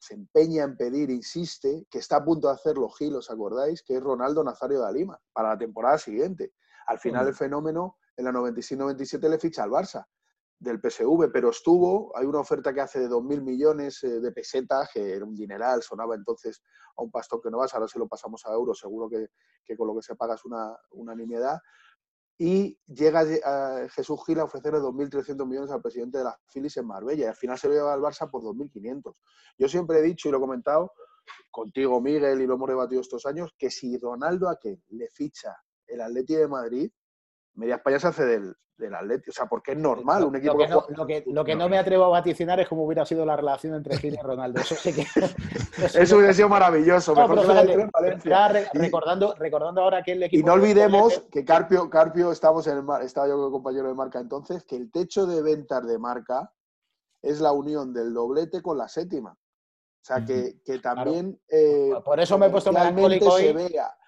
empeña 0.10 0.63
en 0.63 0.78
pedir, 0.78 1.10
insiste, 1.10 1.86
que 1.91 2.00
está 2.00 2.17
a 2.17 2.23
punto 2.23 2.47
de 2.47 2.54
hacerlo 2.54 2.89
Gil, 2.89 3.15
¿os 3.15 3.30
acordáis? 3.30 3.84
Que 3.84 3.97
es 3.97 4.02
Ronaldo 4.02 4.43
Nazario 4.43 4.84
de 4.84 4.93
Lima, 4.93 5.19
para 5.34 5.50
la 5.50 5.58
temporada 5.58 5.97
siguiente. 5.97 6.54
Al 6.88 6.97
final 6.97 7.28
el 7.28 7.36
fenómeno, 7.36 7.97
en 8.15 8.26
la 8.26 8.32
96-97 8.32 9.30
le 9.30 9.39
ficha 9.39 9.63
al 9.63 9.71
Barça 9.71 10.08
del 10.60 10.80
PSV, 10.80 11.30
pero 11.32 11.50
estuvo, 11.50 12.17
hay 12.17 12.26
una 12.26 12.39
oferta 12.39 12.73
que 12.73 12.82
hace 12.82 13.00
de 13.00 13.10
2.000 13.10 13.41
millones 13.41 14.04
eh, 14.04 14.21
de 14.21 14.32
pesetas, 14.32 14.89
que 14.91 15.13
era 15.13 15.26
un 15.26 15.36
dineral, 15.36 15.84
sonaba 15.84 16.15
entonces 16.15 16.63
a 16.95 17.04
un 17.04 17.12
pastor 17.12 17.41
que 17.43 17.52
no 17.52 17.60
vas, 17.60 17.73
ahora 17.73 17.88
se 17.88 18.00
lo 18.00 18.08
pasamos 18.08 18.43
a 18.45 18.54
euros, 18.54 18.80
seguro 18.80 19.10
que, 19.10 19.30
con 19.76 19.88
lo 19.88 19.95
que 19.95 20.02
se 20.02 20.15
paga 20.15 20.36
es 20.36 20.45
una, 20.45 20.76
una 20.91 21.13
nimiedad, 21.13 21.60
y 22.38 22.78
llega 22.86 23.21
a 23.45 23.89
Jesús 23.89 24.19
Gil 24.26 24.39
a 24.39 24.43
ofrecerle 24.43 24.80
2.300 24.80 25.47
millones 25.47 25.71
al 25.71 25.82
presidente 25.82 26.19
de 26.19 26.26
las 26.26 26.36
Phillies 26.54 26.78
en 26.78 26.86
Marbella, 26.86 27.26
y 27.26 27.28
al 27.28 27.36
final 27.36 27.58
se 27.58 27.67
lo 27.67 27.73
lleva 27.73 27.93
al 27.93 28.02
Barça 28.02 28.30
por 28.30 28.43
2.500. 28.43 29.15
Yo 29.58 29.67
siempre 29.67 30.00
he 30.00 30.02
dicho 30.04 30.30
y 30.30 30.32
lo 30.32 30.38
he 30.38 30.41
comentado 30.41 30.91
contigo, 31.50 32.00
Miguel, 32.00 32.41
y 32.41 32.45
lo 32.45 32.54
hemos 32.54 32.69
debatido 32.69 33.02
estos 33.02 33.26
años, 33.26 33.54
que 33.58 33.71
si 33.71 33.97
Ronaldo 33.97 34.50
a 34.50 34.60
que 34.60 34.80
le 34.89 35.10
ficha 35.10 35.56
el 35.88 36.02
Atleti 36.02 36.36
de 36.36 36.47
Madrid, 36.47 36.91
Media 37.58 37.76
España 37.76 38.00
se 38.00 38.08
hace 38.08 38.26
del, 38.26 38.56
del 38.78 38.96
Atleti. 38.96 39.32
O 39.32 39.34
sea, 39.34 39.48
porque 39.48 39.72
es 39.72 39.78
normal 39.78 40.24
un 40.24 40.36
equipo 40.36 40.54
lo 40.54 41.43
que, 41.43 41.56
no, 41.56 41.70
me 41.70 41.78
atrevo 41.78 42.06
a 42.06 42.10
vaticinar 42.10 42.60
es 42.60 42.67
cómo 42.67 42.86
hubiera 42.86 43.06
sido 43.06 43.26
la 43.26 43.36
relación 43.36 43.74
entre 43.74 43.98
Gil 43.98 44.13
y 44.13 44.22
Ronaldo. 44.22 44.62
Eso 44.62 44.76
sí 44.76 44.93
que. 44.93 45.02
Eso, 46.00 46.17
hubiera 46.17 46.34
sido 46.34 46.50
maravilloso. 46.50 47.15
recordando, 48.74 49.34
recordando 49.36 49.82
ahora 49.82 50.04
que 50.04 50.12
el 50.13 50.24
equipo. 50.24 50.39
Y 50.39 50.43
no 50.43 50.54
olvidemos 50.54 51.24
que 51.32 51.43
Carpio, 51.43 51.89
Carpio 51.89 52.32
estamos 52.32 52.67
en 52.67 52.78
el, 52.78 52.86
estaba 53.04 53.28
yo 53.28 53.52
compañero 53.52 53.88
de 53.88 53.96
marca 53.96 54.20
entonces, 54.20 54.63
que 54.63 54.76
el 54.76 54.91
techo 54.91 55.26
de 55.26 55.41
ventas 55.41 55.86
de 55.88 55.98
marca 55.98 56.54
es 57.22 57.41
la 57.41 57.52
unión 57.52 57.93
del 57.93 58.13
doblete 58.13 58.62
con 58.62 58.78
la 58.78 58.88
séptima. 58.88 59.32
O 59.32 60.06
sea, 60.08 60.24
que, 60.24 60.62
que 60.63 60.80
también. 60.80 61.38
Eh, 61.50 61.91
por 62.06 62.20
eso 62.20 62.38
me 62.38 62.46
he 62.46 62.50
puesto 62.50 62.72
melancólico 62.72 63.34
hoy. 63.34 63.54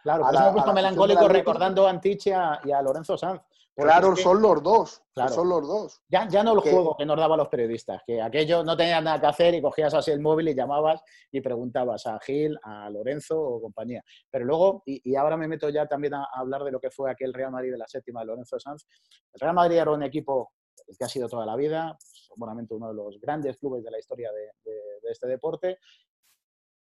Claro, 0.03 0.23
por 0.23 0.33
eso 0.33 0.43
me 0.43 0.49
he 0.49 0.53
puesto 0.53 0.73
melancólico 0.73 1.27
recordando 1.27 1.87
a 1.87 1.89
Antiche 1.89 2.33
y 2.63 2.71
a 2.71 2.81
Lorenzo 2.81 3.17
Sanz 3.17 3.41
Claro, 3.81 4.15
son 4.15 4.41
los 4.41 4.61
dos. 4.61 5.01
Son 5.29 5.49
los 5.49 5.67
dos. 5.67 6.01
Ya, 6.09 6.27
ya 6.27 6.43
no 6.43 6.53
el 6.53 6.59
juego 6.59 6.95
que 6.97 7.05
nos 7.05 7.17
daban 7.17 7.37
los 7.37 7.47
periodistas, 7.47 8.01
que 8.05 8.21
aquello 8.21 8.63
no 8.63 8.75
tenía 8.75 8.99
nada 9.01 9.19
que 9.19 9.27
hacer 9.27 9.55
y 9.55 9.61
cogías 9.61 9.93
así 9.93 10.11
el 10.11 10.19
móvil 10.19 10.49
y 10.49 10.55
llamabas 10.55 11.01
y 11.31 11.41
preguntabas 11.41 12.05
a 12.05 12.19
Gil, 12.19 12.57
a 12.63 12.89
Lorenzo 12.89 13.39
o 13.39 13.61
compañía. 13.61 14.03
Pero 14.29 14.45
luego, 14.45 14.83
y, 14.85 15.15
ahora 15.15 15.37
me 15.37 15.47
meto 15.47 15.69
ya 15.69 15.87
también 15.87 16.13
a, 16.13 16.27
hablar 16.33 16.63
de 16.63 16.71
lo 16.71 16.79
que 16.79 16.89
fue 16.89 17.11
aquel 17.11 17.33
Real 17.33 17.51
Madrid 17.51 17.71
de 17.71 17.77
la 17.77 17.87
séptima 17.87 18.21
de 18.21 18.27
Lorenzo 18.27 18.59
Sanz. 18.59 18.85
El 19.33 19.39
Real 19.39 19.55
Madrid 19.55 19.77
era 19.77 19.91
un 19.91 20.03
equipo 20.03 20.51
que 20.97 21.05
ha 21.05 21.09
sido 21.09 21.27
toda 21.27 21.45
la 21.45 21.55
vida, 21.55 21.97
seguramente 21.99 22.73
uno 22.73 22.89
de 22.89 22.95
los 22.95 23.19
grandes 23.19 23.57
clubes 23.57 23.83
de 23.83 23.91
la 23.91 23.99
historia 23.99 24.31
de, 24.31 24.71
de 25.01 25.11
este 25.11 25.27
deporte. 25.27 25.79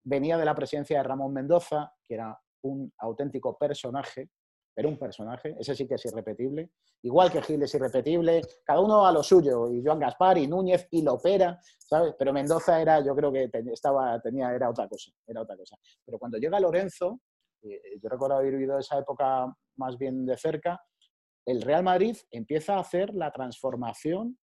Venía 0.03 0.37
de 0.37 0.45
la 0.45 0.55
presidencia 0.55 0.97
de 0.97 1.03
Ramón 1.03 1.33
Mendoza, 1.33 1.93
que 2.05 2.15
era 2.15 2.39
un 2.63 2.91
auténtico 2.97 3.57
personaje 3.57 4.29
Era 4.75 4.87
un 4.87 4.97
personaje, 4.97 5.55
ese 5.59 5.75
sí 5.75 5.87
que 5.87 5.95
es 5.95 6.05
irrepetible. 6.05 6.69
Igual 7.01 7.31
que 7.31 7.41
Gil 7.41 7.61
es 7.63 7.73
irrepetible, 7.73 8.41
cada 8.63 8.79
uno 8.79 9.05
a 9.05 9.11
lo 9.11 9.23
suyo, 9.23 9.69
y 9.71 9.83
Joan 9.83 9.99
Gaspar, 9.99 10.37
y 10.37 10.47
Núñez, 10.47 10.87
y 10.91 11.01
Lopera, 11.01 11.59
¿sabes? 11.77 12.15
Pero 12.17 12.31
Mendoza 12.31 12.81
era, 12.81 13.03
yo 13.03 13.13
creo 13.15 13.31
que 13.31 13.49
estaba, 13.73 14.21
tenía, 14.21 14.53
era 14.53 14.69
otra 14.69 14.87
cosa, 14.87 15.11
era 15.27 15.41
otra 15.41 15.57
cosa. 15.57 15.75
Pero 16.05 16.17
cuando 16.17 16.37
llega 16.37 16.59
Lorenzo, 16.59 17.19
eh, 17.61 17.99
yo 18.01 18.09
recuerdo 18.09 18.37
haber 18.37 18.53
vivido 18.53 18.77
esa 18.77 18.99
época 18.99 19.53
más 19.77 19.97
bien 19.97 20.25
de 20.25 20.37
cerca, 20.37 20.79
el 21.45 21.61
Real 21.61 21.83
Madrid 21.83 22.15
empieza 22.31 22.75
a 22.75 22.81
hacer 22.81 23.13
la 23.13 23.31
transformación 23.31 24.37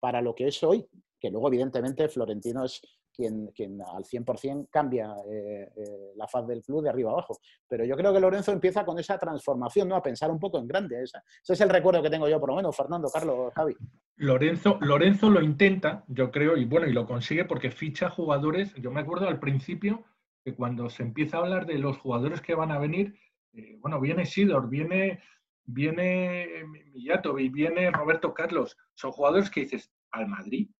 para 0.00 0.22
lo 0.22 0.34
que 0.34 0.48
es 0.48 0.62
hoy, 0.62 0.88
que 1.20 1.30
luego 1.30 1.48
evidentemente 1.48 2.08
Florentino 2.08 2.64
es 2.64 2.80
quien, 3.18 3.48
quien 3.48 3.82
al 3.82 4.04
100% 4.04 4.68
cambia 4.70 5.12
eh, 5.28 5.72
eh, 5.76 6.12
la 6.14 6.28
faz 6.28 6.46
del 6.46 6.62
club 6.62 6.84
de 6.84 6.90
arriba 6.90 7.10
abajo. 7.10 7.40
Pero 7.66 7.84
yo 7.84 7.96
creo 7.96 8.12
que 8.12 8.20
Lorenzo 8.20 8.52
empieza 8.52 8.84
con 8.84 8.96
esa 8.96 9.18
transformación, 9.18 9.88
¿no? 9.88 9.96
A 9.96 10.02
pensar 10.02 10.30
un 10.30 10.38
poco 10.38 10.58
en 10.60 10.68
grande. 10.68 11.02
Ese 11.02 11.18
es 11.48 11.60
el 11.60 11.68
recuerdo 11.68 12.00
que 12.00 12.10
tengo 12.10 12.28
yo, 12.28 12.38
por 12.38 12.50
lo 12.50 12.56
menos, 12.56 12.76
Fernando, 12.76 13.08
Carlos, 13.12 13.52
Javi. 13.54 13.76
Lorenzo, 14.18 14.78
Lorenzo 14.80 15.30
lo 15.30 15.42
intenta, 15.42 16.04
yo 16.06 16.30
creo, 16.30 16.56
y 16.56 16.64
bueno, 16.64 16.86
y 16.86 16.92
lo 16.92 17.06
consigue 17.06 17.44
porque 17.44 17.72
ficha 17.72 18.08
jugadores. 18.08 18.72
Yo 18.76 18.92
me 18.92 19.00
acuerdo 19.00 19.26
al 19.26 19.40
principio 19.40 20.04
que 20.44 20.54
cuando 20.54 20.88
se 20.88 21.02
empieza 21.02 21.38
a 21.38 21.40
hablar 21.40 21.66
de 21.66 21.78
los 21.78 21.98
jugadores 21.98 22.40
que 22.40 22.54
van 22.54 22.70
a 22.70 22.78
venir, 22.78 23.18
eh, 23.52 23.78
bueno, 23.80 24.00
viene 24.00 24.26
Sidor, 24.26 24.68
viene, 24.68 25.20
viene 25.64 26.64
Millatovic, 26.94 27.52
viene 27.52 27.90
Roberto 27.90 28.32
Carlos. 28.32 28.76
Son 28.94 29.10
jugadores 29.10 29.50
que 29.50 29.62
dices, 29.62 29.90
al 30.12 30.28
Madrid, 30.28 30.70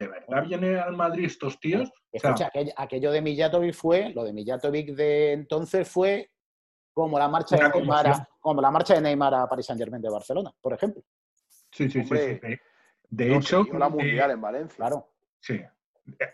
¿de 0.00 0.08
verdad 0.08 0.44
viene 0.46 0.80
al 0.80 0.96
Madrid 0.96 1.26
estos 1.26 1.60
tíos? 1.60 1.92
Escucha, 2.10 2.50
aquello, 2.76 3.12
de 3.12 3.20
Mijatovic 3.20 3.74
fue, 3.74 4.12
lo 4.14 4.24
de 4.24 4.32
Mijatovic 4.32 4.94
de 4.94 5.32
entonces 5.32 5.88
fue 5.88 6.30
como 6.92 7.18
la 7.18 7.28
marcha 7.28 7.56
de 7.56 7.68
Neymar, 7.68 8.08
a, 8.08 8.28
como 8.40 8.60
la 8.62 8.70
marcha 8.70 8.94
de 8.94 9.02
Neymar 9.02 9.34
a 9.34 9.46
Paris 9.46 9.66
Saint 9.66 9.78
Germain 9.78 10.02
de 10.02 10.10
Barcelona, 10.10 10.50
por 10.60 10.72
ejemplo. 10.72 11.02
Sí, 11.70 11.88
sí, 11.88 12.02
sí, 12.02 12.14
De, 13.10 13.36
hecho, 13.36 13.64
la 13.78 13.88
mundial 13.88 14.32
en 14.32 14.40
Valencia. 14.40 14.76
Claro. 14.76 15.06
Sí. 15.38 15.60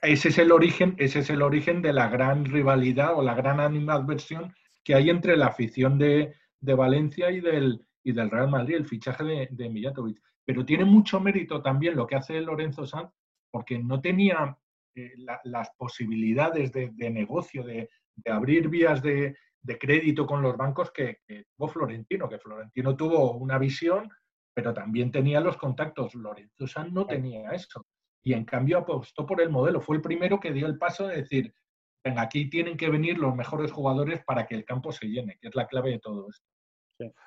Ese 0.00 0.28
es 0.28 0.38
el 0.38 0.52
origen, 0.52 0.94
ese 0.98 1.18
es 1.18 1.28
el 1.28 1.42
origen 1.42 1.82
de 1.82 1.92
la 1.92 2.08
gran 2.08 2.44
rivalidad 2.44 3.18
o 3.18 3.22
la 3.22 3.34
gran 3.34 3.60
animadversión 3.60 4.54
que 4.82 4.94
hay 4.94 5.10
entre 5.10 5.36
la 5.36 5.46
afición 5.46 5.98
de, 5.98 6.34
Valencia 6.60 7.30
y 7.30 7.40
del, 7.40 7.84
y 8.02 8.12
del 8.12 8.30
Real 8.30 8.48
Madrid, 8.48 8.76
el 8.76 8.86
fichaje 8.86 9.24
de, 9.24 9.48
de 9.50 9.68
Mijatovic. 9.68 10.22
Pero 10.44 10.64
tiene 10.64 10.84
mucho 10.84 11.20
mérito 11.20 11.60
también 11.60 11.96
lo 11.96 12.06
que 12.06 12.16
hace 12.16 12.40
Lorenzo 12.40 12.86
Sanz, 12.86 13.10
porque 13.50 13.78
no 13.78 14.00
tenía 14.00 14.56
eh, 14.94 15.12
las 15.44 15.70
posibilidades 15.76 16.72
de, 16.72 17.10
negocio, 17.10 17.62
de, 17.64 17.90
abrir 18.24 18.68
vías 18.68 19.02
de, 19.02 19.36
crédito 19.78 20.26
con 20.26 20.40
los 20.42 20.56
bancos 20.56 20.90
que, 20.90 21.18
tuvo 21.56 21.68
Florentino, 21.68 22.28
que 22.28 22.38
Florentino 22.38 22.96
tuvo 22.96 23.32
una 23.32 23.58
visión, 23.58 24.08
pero 24.54 24.72
también 24.72 25.10
tenía 25.10 25.40
los 25.40 25.56
contactos. 25.56 26.14
Lorenzo 26.14 26.66
Sanz 26.66 26.92
no 26.92 27.06
tenía 27.06 27.50
eso. 27.50 27.84
Y 28.24 28.32
en 28.32 28.44
cambio 28.44 28.78
apostó 28.78 29.26
por 29.26 29.40
el 29.42 29.50
modelo. 29.50 29.80
Fue 29.80 29.96
el 29.96 30.02
primero 30.02 30.40
que 30.40 30.52
dio 30.52 30.66
el 30.66 30.78
paso 30.78 31.06
de 31.06 31.16
decir, 31.16 31.54
venga, 32.02 32.22
aquí 32.22 32.48
tienen 32.48 32.76
que 32.76 32.88
venir 32.88 33.18
los 33.18 33.34
mejores 33.34 33.70
jugadores 33.70 34.24
para 34.24 34.46
que 34.46 34.54
el 34.54 34.64
campo 34.64 34.92
se 34.92 35.06
llene, 35.06 35.38
que 35.40 35.48
es 35.48 35.54
la 35.54 35.66
clave 35.66 35.90
de 35.90 35.98
todo 35.98 36.28
esto. 36.30 36.46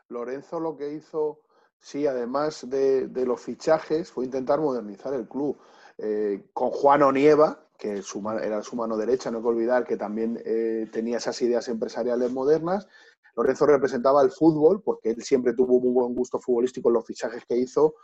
Lorenzo 0.08 0.60
lo 0.60 0.76
que 0.76 0.94
hizo, 0.94 1.42
sí, 1.80 2.08
además 2.08 2.68
de, 2.68 3.08
de, 3.08 3.26
los 3.26 3.42
fichajes, 3.42 4.12
fue 4.12 4.26
intentar 4.26 4.60
modernizar 4.60 5.14
el 5.14 5.28
club. 5.28 5.60
Eh, 6.02 6.46
con 6.54 6.70
Juan 6.70 7.04
Onieva, 7.04 7.68
que 7.78 7.92
era 7.92 8.02
su 8.02 8.76
mano 8.76 8.98
derecha, 8.98 9.30
no 9.30 9.38
hay 9.38 9.44
que 9.44 9.50
olvidar 9.50 9.86
que 9.86 9.98
también 9.98 10.42
eh, 10.46 10.88
tenía 10.92 11.18
esas 11.18 11.42
ideas 11.42 11.68
empresariales 11.68 12.32
modernas. 12.32 12.88
Lorenzo 13.36 13.66
representaba 13.66 14.22
el 14.22 14.32
fútbol, 14.32 14.82
porque 14.82 15.12
él 15.12 15.22
siempre 15.22 15.54
tuvo 15.54 15.80
muy 15.80 15.92
buen 15.92 16.16
gusto 16.16 16.40
futbolístico 16.40 16.90
en 16.90 16.94
los 16.94 17.06
fichajes 17.06 17.44
que 17.46 17.58
hizo. 17.58 17.96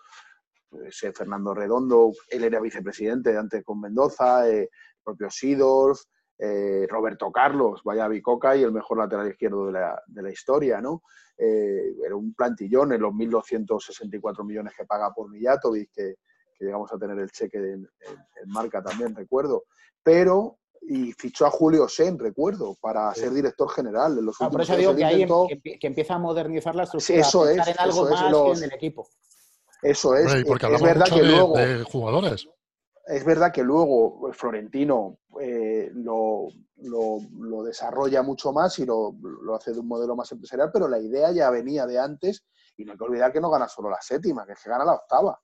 Pues, 0.69 1.03
eh, 1.03 1.13
Fernando 1.13 1.53
Redondo, 1.53 2.12
él 2.29 2.43
era 2.43 2.60
vicepresidente 2.60 3.38
antes 3.38 3.63
con 3.63 3.79
Mendoza, 3.79 4.47
el 4.47 4.69
propio 5.03 5.29
Sidorf, 5.29 6.01
Roberto 6.89 7.31
Carlos, 7.31 7.81
vaya 7.86 8.10
bicoca 8.10 8.58
y 8.58 8.63
el 8.63 8.73
mejor 8.73 8.97
lateral 8.97 9.29
izquierdo 9.29 9.67
de 9.67 10.21
la, 10.21 10.31
historia, 10.31 10.81
¿no? 10.81 11.01
era 11.38 12.13
un 12.13 12.34
plantillón 12.34 12.91
en 12.91 13.01
los 13.01 13.13
1.264 13.13 14.43
millones 14.43 14.73
que 14.77 14.84
paga 14.84 15.13
por 15.13 15.29
Millatovic, 15.29 15.91
que, 15.93 16.15
que 16.57 16.65
llegamos 16.65 16.91
a 16.91 16.97
tener 16.97 17.17
el 17.19 17.29
cheque 17.31 17.57
en, 17.57 17.87
marca 18.47 18.81
también, 18.81 19.15
recuerdo. 19.15 19.65
Pero, 20.03 20.59
y 20.81 21.11
fichó 21.13 21.45
a 21.45 21.49
Julio 21.49 21.87
Sen, 21.87 22.17
recuerdo, 22.19 22.75
para 22.79 23.13
ser 23.13 23.31
director 23.31 23.69
general. 23.69 24.17
En 24.19 24.25
los 24.25 24.37
por 24.37 24.61
eso 24.61 24.75
digo 24.75 24.95
que 24.95 25.05
ahí 25.05 25.25
que 25.79 25.87
empieza 25.87 26.15
a 26.15 26.19
modernizar 26.19 26.75
la 26.75 26.83
estructura, 26.83 27.19
eso 27.19 27.49
es, 27.49 27.67
en 27.67 27.75
algo 27.79 28.09
más 28.09 28.21
que 28.21 28.65
en 28.65 28.71
el 28.71 28.73
equipo. 28.73 29.07
Eso 29.81 30.15
es. 30.15 30.43
porque 30.45 30.73
es 30.73 30.81
verdad 30.81 31.05
que 31.05 31.23
luego, 31.23 31.57
de 31.57 31.83
jugadores. 31.83 32.47
Es 33.07 33.23
verdad 33.23 33.51
que 33.51 33.63
luego 33.63 34.31
Florentino 34.33 35.19
eh, 35.39 35.91
lo, 35.93 36.47
lo, 36.77 37.63
desarrolla 37.63 38.23
mucho 38.23 38.51
más 38.51 38.79
y 38.79 38.85
lo, 38.85 39.15
lo, 39.21 39.55
hace 39.55 39.73
de 39.73 39.79
un 39.79 39.87
modelo 39.87 40.15
más 40.15 40.31
empresarial, 40.31 40.71
pero 40.73 40.87
la 40.87 40.99
idea 40.99 41.31
ya 41.31 41.51
venía 41.51 41.85
de 41.85 41.99
antes 41.99 42.45
y 42.77 42.83
no 42.83 42.93
hay 42.93 42.97
que 42.97 43.03
olvidar 43.03 43.31
que 43.31 43.39
no 43.39 43.51
gana 43.51 43.67
solo 43.67 43.91
la 43.91 44.01
séptima, 44.01 44.45
que 44.45 44.53
es 44.53 44.63
que 44.63 44.69
gana 44.69 44.85
la 44.85 44.93
octava. 44.93 45.39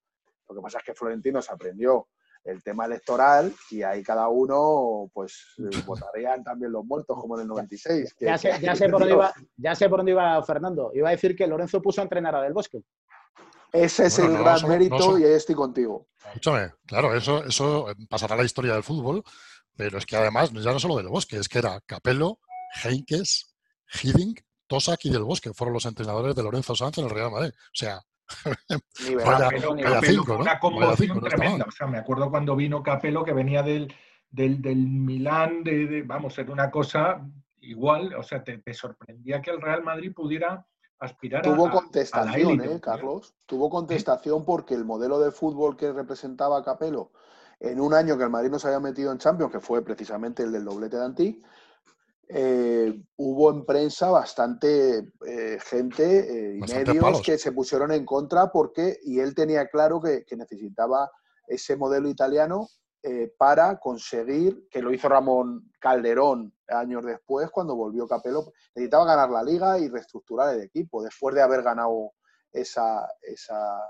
Lo 0.52 0.62
que 0.62 0.64
pasa 0.64 0.80
es 0.80 0.84
que 0.84 0.94
Florentino 0.94 1.42
se 1.42 1.54
aprendió 1.54 2.08
el 2.44 2.64
tema 2.64 2.86
electoral 2.86 3.54
y 3.70 3.84
ahí 3.84 4.02
cada 4.02 4.28
uno 4.28 5.10
pues 5.14 5.56
eh, 5.60 5.70
votarían 5.86 6.44
también 6.44 6.72
los 6.72 6.84
muertos 6.84 7.18
como 7.20 7.36
en 7.36 7.42
el 7.42 7.48
96. 7.48 8.16
ya, 8.20 8.38
sé, 8.38 8.90
por 8.90 9.00
dónde 9.00 9.14
iba, 9.14 9.34
ya 9.58 9.76
sé 9.76 9.90
por 9.90 10.00
dónde 10.00 10.12
iba 10.12 10.44
Fernando. 10.44 10.92
Iba 10.94 11.10
a 11.10 11.12
decir 11.12 11.36
que 11.36 11.48
Lorenzo 11.48 11.82
puso 11.82 12.02
a 12.02 12.04
entrenar 12.04 12.36
a 12.36 12.42
Del 12.42 12.54
Bosque. 12.54 12.82
Ese 13.72 14.08
es 14.08 14.20
el 14.20 14.38
gran 14.38 14.68
mérito 14.68 15.18
y 15.18 15.24
ahí 15.24 15.32
estoy 15.32 15.56
contigo. 15.56 16.08
Escúchame, 16.26 16.74
claro, 16.86 17.16
eso, 17.16 17.44
eso 17.46 17.88
pasará 18.10 18.36
a 18.36 18.40
la 18.40 18.44
historia 18.44 18.74
del 18.74 18.84
fútbol, 18.84 19.24
pero 19.78 19.98
es 19.98 20.06
que 20.06 20.18
además 20.18 20.52
ya 20.52 20.74
no 20.74 20.80
solo 20.80 20.98
Del 20.98 21.08
Bosque, 21.08 21.38
es 21.38 21.48
que 21.48 21.60
era 21.60 21.80
Capello, 21.86 22.40
Heinkes, 22.84 23.56
Hiddink, 23.94 24.42
Tosak 24.68 25.06
y 25.06 25.10
Del 25.10 25.24
Bosque 25.24 25.54
fueron 25.54 25.74
los 25.74 25.86
entrenadores 25.86 26.36
de 26.36 26.44
Lorenzo 26.44 26.76
Sánchez 26.76 27.04
en 27.04 27.10
el 27.10 27.16
Real 27.16 27.32
Madrid. 27.32 27.52
O 27.54 27.76
sea, 27.76 28.02
una 30.38 30.60
conmoción 30.60 31.22
tremenda. 31.22 31.66
O 31.68 31.72
sea, 31.72 31.88
me 31.88 31.98
acuerdo 31.98 32.30
cuando 32.30 32.56
vino 32.56 32.84
Capello 32.84 33.24
que 33.24 33.34
venía 33.34 33.64
del, 33.64 33.94
del, 34.30 34.62
del 34.62 34.78
Milán, 34.78 35.64
de, 35.64 36.04
vamos, 36.06 36.38
era 36.38 36.52
una 36.52 36.72
cosa 36.72 37.22
igual, 37.62 38.14
o 38.16 38.24
sea, 38.24 38.44
te, 38.44 38.62
sorprendía 38.74 39.42
que 39.42 39.52
el 39.52 39.62
Real 39.62 39.84
Madrid 39.84 40.14
pudiera 40.14 40.66
aspirar 41.00 41.42
Tuvo 41.42 41.70
contestación, 41.70 42.62
¿eh, 42.62 42.80
Carlos? 42.82 43.36
Tuvo 43.46 43.70
contestación 43.70 44.46
porque 44.46 44.74
el 44.74 44.86
modelo 44.86 45.20
de 45.20 45.32
fútbol 45.32 45.76
que 45.76 45.92
representaba 45.92 46.64
Capello 46.64 47.12
en 47.62 47.80
un 47.80 47.94
año 47.94 48.18
que 48.18 48.24
el 48.24 48.30
Madrid 48.30 48.50
no 48.50 48.60
se 48.60 48.68
había 48.68 48.80
metido 48.80 49.12
en 49.12 49.20
Champions, 49.20 49.52
que 49.52 49.60
fue 49.60 49.84
precisamente 49.84 50.44
el 50.44 50.52
del 50.52 50.66
doblete 50.66 50.98
de 50.98 51.06
Antí, 51.06 51.42
eh, 52.34 53.04
hubo 53.18 53.52
en 53.52 53.66
prensa 53.66 54.10
bastante 54.10 55.12
eh, 55.28 55.60
gente 55.62 56.54
eh, 56.54 56.56
y 56.56 56.62
medios 56.62 57.22
que 57.22 57.38
se 57.38 57.52
pusieron 57.52 57.92
en 57.92 58.06
contra 58.06 58.50
porque, 58.54 59.00
y 59.04 59.20
él 59.20 59.36
tenía 59.36 59.68
claro 59.68 60.00
que, 60.00 60.24
necesitaba 60.38 61.12
ese 61.48 61.76
modelo 61.76 62.08
italiano 62.08 62.70
para 63.38 63.80
conseguir, 63.80 64.68
que 64.70 64.82
lo 64.82 64.94
hizo 64.94 65.10
Ramón 65.10 65.72
Calderón 65.80 66.54
años 66.68 67.04
después, 67.04 67.50
cuando 67.50 67.76
volvió 67.76 68.08
Capello, 68.08 68.54
necesitaba 68.76 69.06
ganar 69.06 69.30
la 69.32 69.44
liga 69.44 69.80
y 69.80 69.90
reestructurar 69.90 70.54
el 70.54 70.62
equipo, 70.62 71.04
después 71.04 71.36
de 71.36 71.42
haber 71.42 71.64
ganado 71.64 72.14
esa, 72.54 73.10
esa, 73.24 73.82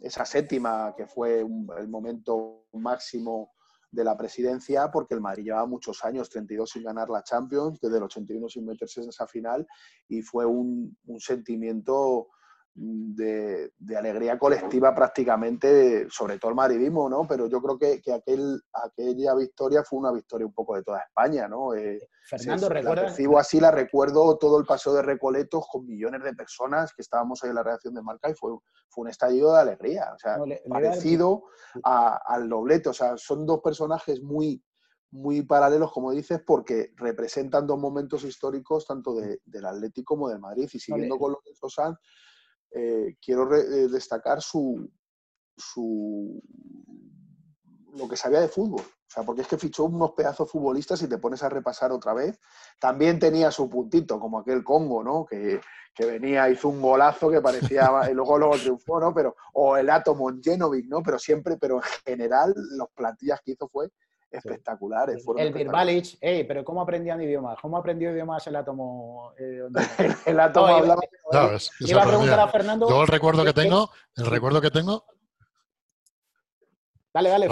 esa 0.00 0.24
séptima, 0.26 0.92
que 0.96 1.06
fue 1.06 1.38
el 1.38 1.88
momento 1.88 2.66
máximo 2.72 3.52
de 3.90 4.04
la 4.04 4.16
presidencia 4.16 4.90
porque 4.90 5.14
el 5.14 5.20
Madrid 5.20 5.44
llevaba 5.44 5.66
muchos 5.66 6.04
años, 6.04 6.30
32 6.30 6.70
sin 6.70 6.84
ganar 6.84 7.10
la 7.10 7.22
Champions, 7.22 7.80
desde 7.80 7.96
el 7.96 8.04
81 8.04 8.48
sin 8.48 8.66
meterse 8.66 9.02
en 9.02 9.08
esa 9.08 9.26
final 9.26 9.66
y 10.08 10.22
fue 10.22 10.46
un, 10.46 10.96
un 11.06 11.20
sentimiento 11.20 12.28
de, 12.74 13.72
alegría 13.96 14.38
colectiva 14.38 14.94
prácticamente, 14.94 16.06
sobre 16.10 16.38
todo 16.38 16.50
el 16.50 16.56
madridismo, 16.56 17.08
¿no? 17.08 17.26
Pero 17.26 17.46
yo 17.48 17.60
creo 17.60 17.78
que, 17.78 18.00
que 18.00 18.12
aquel, 18.12 18.60
aquella 18.72 19.34
victoria 19.34 19.82
fue 19.82 19.98
una 19.98 20.12
victoria 20.12 20.46
un 20.46 20.54
poco 20.54 20.76
de 20.76 20.82
toda 20.82 21.00
España, 21.00 21.48
¿no? 21.48 21.74
Eh, 21.74 21.98
Fernando, 22.24 22.68
¿recuerdas? 22.68 23.04
La 23.04 23.10
recibo 23.10 23.38
así, 23.38 23.60
la 23.60 23.70
recuerdo 23.70 24.38
todo 24.38 24.58
el 24.58 24.64
paseo 24.64 24.94
de 24.94 25.02
Recoletos 25.02 25.66
con 25.70 25.86
millones 25.86 26.22
de 26.22 26.32
personas 26.34 26.94
que 26.94 27.02
estábamos 27.02 27.42
ahí 27.42 27.50
en 27.50 27.56
la 27.56 27.62
reacción 27.62 27.94
de 27.94 28.02
marca 28.02 28.30
y 28.30 28.34
fue, 28.34 28.52
fue 28.88 29.02
un 29.02 29.08
estallido 29.08 29.54
de 29.54 29.60
alegría, 29.60 30.12
o 30.14 30.18
sea, 30.18 30.38
parecido 30.68 31.44
al 31.82 32.48
doblete, 32.48 32.88
o 32.88 32.94
sea, 32.94 33.16
son 33.16 33.46
dos 33.46 33.60
personajes 33.62 34.22
muy 34.22 34.62
muy 35.12 35.42
paralelos, 35.42 35.92
como 35.92 36.12
dices, 36.12 36.40
porque 36.46 36.92
representan 36.96 37.66
dos 37.66 37.78
momentos 37.78 38.22
históricos 38.24 38.86
tanto 38.86 39.14
del 39.14 39.66
Atlético 39.66 40.14
como 40.14 40.28
del 40.28 40.38
Madrid. 40.38 40.68
Y 40.72 40.78
siguiendo 40.78 41.18
con 41.18 41.32
lo 41.32 41.40
que 41.40 41.50
Sanz, 41.68 41.98
eh, 42.72 43.16
quiero 43.20 43.54
eh, 43.54 43.88
destacar 43.88 44.40
su, 44.40 44.90
su, 45.56 46.42
lo 47.94 48.08
que 48.08 48.16
sabía 48.16 48.40
de 48.40 48.48
fútbol. 48.48 48.82
O 48.82 49.12
sea, 49.12 49.24
porque 49.24 49.42
es 49.42 49.48
que 49.48 49.58
fichó 49.58 49.84
unos 49.84 50.12
pedazos 50.12 50.50
futbolistas 50.50 51.02
y 51.02 51.08
te 51.08 51.18
pones 51.18 51.42
a 51.42 51.48
repasar 51.48 51.90
otra 51.90 52.14
vez. 52.14 52.38
También 52.78 53.18
tenía 53.18 53.50
su 53.50 53.68
puntito, 53.68 54.20
como 54.20 54.38
aquel 54.38 54.62
Congo, 54.62 55.02
¿no? 55.02 55.26
Que, 55.26 55.60
que 55.92 56.06
venía, 56.06 56.48
hizo 56.48 56.68
un 56.68 56.80
golazo 56.80 57.28
que 57.28 57.40
parecía, 57.40 57.90
y 58.10 58.14
luego, 58.14 58.38
luego 58.38 58.56
triunfó, 58.56 59.00
¿no? 59.00 59.12
Pero, 59.12 59.34
o 59.54 59.76
el 59.76 59.90
Atomo 59.90 60.30
Genovic, 60.40 60.86
¿no? 60.86 61.02
Pero 61.02 61.18
siempre, 61.18 61.56
pero 61.56 61.76
en 61.76 61.82
general, 62.04 62.54
las 62.76 62.88
plantillas 62.94 63.40
que 63.44 63.52
hizo 63.52 63.68
fue 63.68 63.90
espectaculares. 64.30 65.24
el 65.36 65.52
Birbalic, 65.52 66.18
pero 66.20 66.64
¿cómo 66.64 66.82
aprendían 66.82 67.20
idiomas? 67.22 67.58
¿Cómo 67.60 67.76
aprendió 67.76 68.12
idiomas 68.12 68.46
el 68.46 68.56
átomo? 68.56 69.32
Eh, 69.38 69.62
el, 70.26 70.40
átomo 70.40 70.66
hablaba. 70.66 71.00
iba 71.80 72.02
a 72.02 72.06
preguntar 72.06 72.40
a 72.40 72.48
Fernando. 72.48 72.88
Yo 72.88 73.02
el 73.02 73.08
recuerdo 73.08 73.44
que 73.44 73.52
tengo, 73.52 73.90
el 74.16 74.26
recuerdo 74.26 74.60
que 74.60 74.70
tengo 74.70 75.04
Dale, 77.12 77.28
dale, 77.28 77.46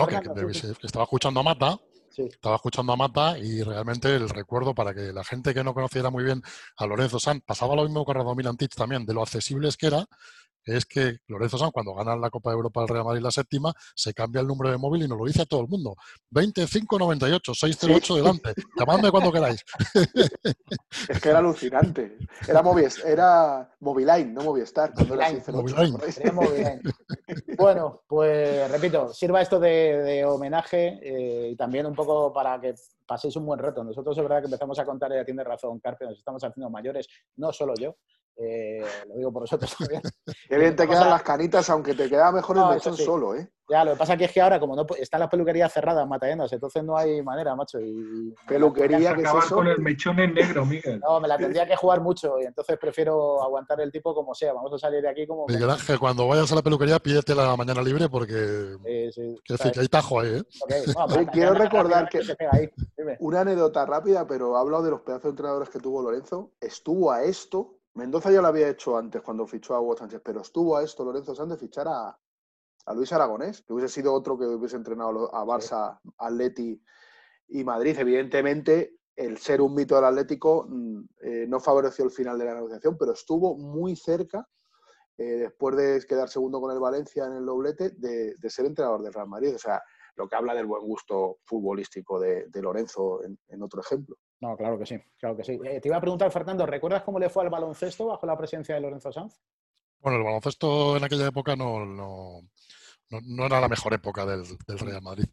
estaba 0.83 1.03
escuchando 1.03 1.41
a 1.41 1.43
Mata, 1.43 1.81
estaba 2.17 2.57
escuchando 2.57 2.93
a 2.93 2.97
Mata 2.97 3.37
y 3.39 3.63
realmente 3.63 4.15
el 4.15 4.29
recuerdo 4.29 4.73
para 4.73 4.95
que 4.95 5.13
la 5.13 5.25
gente 5.25 5.53
que 5.53 5.65
no 5.65 5.75
conociera 5.75 6.11
muy 6.11 6.23
bien 6.23 6.43
a 6.77 6.87
Lorenzo 6.87 7.19
San, 7.19 7.41
pasaba 7.41 7.75
lo 7.75 7.83
mismo 7.83 8.05
con 8.05 8.15
Radomir 8.15 8.47
Antich 8.47 8.77
también, 8.77 9.05
de 9.05 9.15
lo 9.15 9.23
accesibles 9.23 9.77
que 9.77 9.89
era, 9.89 10.07
es 10.65 10.87
que 10.87 11.19
Lorenzo 11.27 11.59
San, 11.59 11.71
cuando 11.71 11.95
gana 11.95 12.17
la 12.17 12.31
Copa 12.31 12.51
de 12.51 12.57
Europa 12.57 12.81
del 12.81 12.89
Real 12.89 13.05
Madrid 13.05 13.23
la 13.23 13.31
séptima, 13.31 13.73
se 13.95 14.13
cambia 14.15 14.41
el 14.41 14.47
número 14.47 14.71
de 14.71 14.79
móvil 14.79 15.03
y 15.03 15.09
nos 15.09 15.19
lo 15.19 15.25
dice 15.25 15.43
a 15.43 15.47
todo 15.47 15.63
el 15.63 15.69
mundo. 15.69 15.97
2598, 16.31 17.55
608 17.55 18.17
delante. 18.17 18.55
Llamadme 18.79 19.11
cuando 19.11 19.33
queráis. 19.33 19.65
Es 21.09 21.21
que 21.21 21.29
era 21.31 21.39
alucinante. 21.39 22.19
Era, 22.47 22.63
era 23.05 23.71
Moviline, 23.81 24.35
no 24.35 24.43
Movistar. 24.43 24.93
Moviline. 24.97 26.81
Bueno, 27.57 28.03
pues 28.07 28.71
repito, 28.71 29.13
sirva 29.13 29.41
esto 29.41 29.59
de, 29.59 30.25
homenaje 30.25 30.99
eh, 31.03 31.51
y 31.51 31.57
también 31.57 31.87
un 31.87 31.95
poco 31.95 32.33
para 32.33 32.61
que 32.61 32.75
paséis 33.07 33.35
un 33.37 33.47
buen 33.47 33.59
reto. 33.59 33.83
Nosotros 33.83 34.17
es 34.17 34.23
verdad 34.23 34.41
que 34.41 34.47
empezamos 34.47 34.79
a 34.79 34.85
contar, 34.85 35.13
ya 35.13 35.25
tiene 35.25 35.43
razón 35.43 35.81
Carpe, 35.81 36.05
nos 36.05 36.19
estamos 36.19 36.43
haciendo 36.45 36.71
mayores, 36.71 37.09
no 37.37 37.53
solo 37.53 37.75
yo, 37.75 37.97
eh, 38.39 38.85
lo 39.09 39.17
digo 39.17 39.33
por 39.33 39.43
vosotros 39.43 39.75
también. 39.79 40.03
Qué 40.49 40.59
bien 40.59 40.77
te 40.77 40.87
quedan 40.87 41.11
las 41.11 41.23
canitas, 41.23 41.69
aunque 41.71 41.95
te 41.95 42.09
queda 42.09 42.31
mejor 42.33 42.57
el 42.59 42.75
mechón 42.75 42.97
solo, 42.97 43.35
¿eh? 43.35 43.49
Ya, 43.71 43.85
lo 43.85 43.93
que 43.93 43.99
pasa 43.99 44.15
es 44.15 44.33
que 44.33 44.41
ahora, 44.41 44.59
como 44.59 44.75
no 44.75 44.87
está 44.99 45.19
la 45.19 45.29
peluquería 45.29 45.69
cerrada 45.69 46.03
en 46.03 46.41
entonces 46.41 46.83
no 46.83 46.97
hay 46.97 47.23
manera, 47.23 47.55
macho. 47.55 47.79
Y, 47.79 48.35
peluquería 48.47 49.15
que 49.15 49.21
es 49.21 49.31
con 49.51 49.67
el 49.67 49.79
mechón 49.81 50.19
en 50.21 50.33
negro, 50.33 50.65
Miguel. 50.65 51.01
No, 51.01 51.21
me 51.21 51.29
la 51.29 51.37
tendría 51.37 51.67
que 51.67 51.77
jugar 51.77 52.01
mucho 52.01 52.41
y 52.41 52.45
entonces 52.45 52.79
prefiero 52.79 53.43
aguantar 53.43 53.79
el 53.83 53.93
tipo 53.93 54.15
como 54.15 54.35
sea. 54.35 54.55
Vamos 54.55 54.73
a 54.73 54.79
salir 54.79 55.03
de 55.03 55.11
aquí 55.11 55.27
como. 55.27 55.47
Miguel 55.47 55.69
Ángel, 55.69 55.99
cuando 55.99 56.27
vayas 56.27 56.51
a 56.51 56.55
la 56.55 56.63
peluquería, 56.63 56.99
pídete 56.99 57.35
la 57.35 57.57
mañana 57.57 57.83
libre 57.83 58.09
porque. 58.09 58.77
Sí, 58.87 59.13
sí. 59.13 59.41
Quiero 59.45 59.59
decir 59.59 59.73
que 59.73 59.81
hay 59.81 59.89
tajo 59.89 60.21
ahí, 60.21 60.39
¿eh? 60.39 60.45
quiero 61.33 61.53
recordar 61.53 62.09
que. 62.09 62.21
Una 63.21 63.43
anécdota 63.43 63.85
rápida, 63.85 64.27
pero 64.27 64.57
ha 64.57 64.61
hablado 64.61 64.83
de 64.83 64.91
los 64.93 65.03
pedazos 65.03 65.25
de 65.25 65.31
entrenadores 65.31 65.69
que 65.69 65.79
tuvo 65.79 66.01
Lorenzo. 66.01 66.53
Estuvo 66.59 67.13
a 67.13 67.23
esto 67.23 67.78
Mendoza 67.99 68.31
ya 68.31 68.41
lo 68.41 68.47
había 68.47 68.69
hecho 68.69 68.97
antes 68.97 69.21
cuando 69.23 69.45
fichó 69.45 69.75
a 69.75 69.81
Hugo 69.81 69.97
Sánchez, 69.97 70.21
pero 70.25 70.43
estuvo 70.43 70.77
a 70.77 70.85
esto 70.85 71.05
Lorenzo 71.05 71.35
Sánchez 71.35 71.59
fichar 71.59 71.89
a, 71.89 72.17
Luis 72.95 73.13
Aragonés, 73.13 73.63
que 73.63 73.73
hubiese 73.73 73.93
sido 73.93 74.15
otro 74.15 74.39
que 74.39 74.47
hubiese 74.47 74.77
entrenado 74.77 75.35
a 75.35 75.45
Barça, 75.45 75.99
Atleti 76.17 76.81
y 77.49 77.65
Madrid. 77.65 77.99
Evidentemente, 77.99 79.01
el 79.17 79.37
ser 79.39 79.61
un 79.61 79.75
mito 79.75 79.97
del 79.97 80.05
Atlético 80.05 80.65
mm, 80.69 81.01
eh, 81.23 81.47
no 81.49 81.59
favoreció 81.59 82.05
el 82.05 82.13
final 82.13 82.39
de 82.39 82.45
la 82.45 82.55
negociación, 82.55 82.97
pero 82.97 83.13
estuvo 83.13 83.57
muy 83.57 83.97
cerca, 83.97 84.49
eh, 85.19 85.25
después 85.25 85.77
de 85.77 86.03
quedar 86.07 86.29
segundo 86.29 86.61
con 86.61 86.71
el 86.71 86.79
Valencia 86.79 87.27
en 87.27 87.33
el 87.33 87.45
doblete, 87.45 87.91
de, 87.91 88.37
ser 88.49 88.67
entrenador 88.67 89.03
del 89.03 89.13
Real 89.13 89.29
Madrid. 89.29 89.57
O 89.57 89.59
sea, 89.59 89.83
lo 90.15 90.29
que 90.29 90.37
habla 90.37 90.55
del 90.55 90.67
buen 90.67 90.83
gusto 90.83 91.41
futbolístico 91.45 92.21
de, 92.21 92.49
Lorenzo 92.63 93.21
en 93.25 93.63
otro 93.63 93.81
ejemplo. 93.81 94.17
No, 94.41 94.57
claro 94.57 94.79
que 94.79 94.87
sí, 94.87 94.97
claro 95.19 95.37
que 95.37 95.45
sí. 95.45 95.59
Eh, 95.65 95.81
te 95.81 95.89
iba 95.89 95.97
a 95.97 96.01
preguntar, 96.01 96.31
Fernando, 96.31 96.65
¿recuerdas 96.65 97.03
cómo 97.03 97.19
le 97.19 97.29
fue 97.29 97.43
al 97.43 97.51
baloncesto 97.51 98.07
bajo 98.07 98.27
la 98.27 98.39
presencia 98.39 98.75
de 98.75 98.81
Lorenzo 98.81 99.11
Sanz? 99.13 99.41
Bueno, 100.01 100.19
el 100.19 100.25
baloncesto 100.25 100.97
en 100.97 101.05
aquella 101.05 101.27
época 101.27 101.57
no, 101.57 101.85
no, 101.85 102.43
no, 103.11 103.47
era 103.47 103.61
la 103.61 103.69
mejor 103.69 103.95
época 103.95 104.25
del, 104.25 104.45
Real 104.67 105.03
Madrid. 105.03 105.25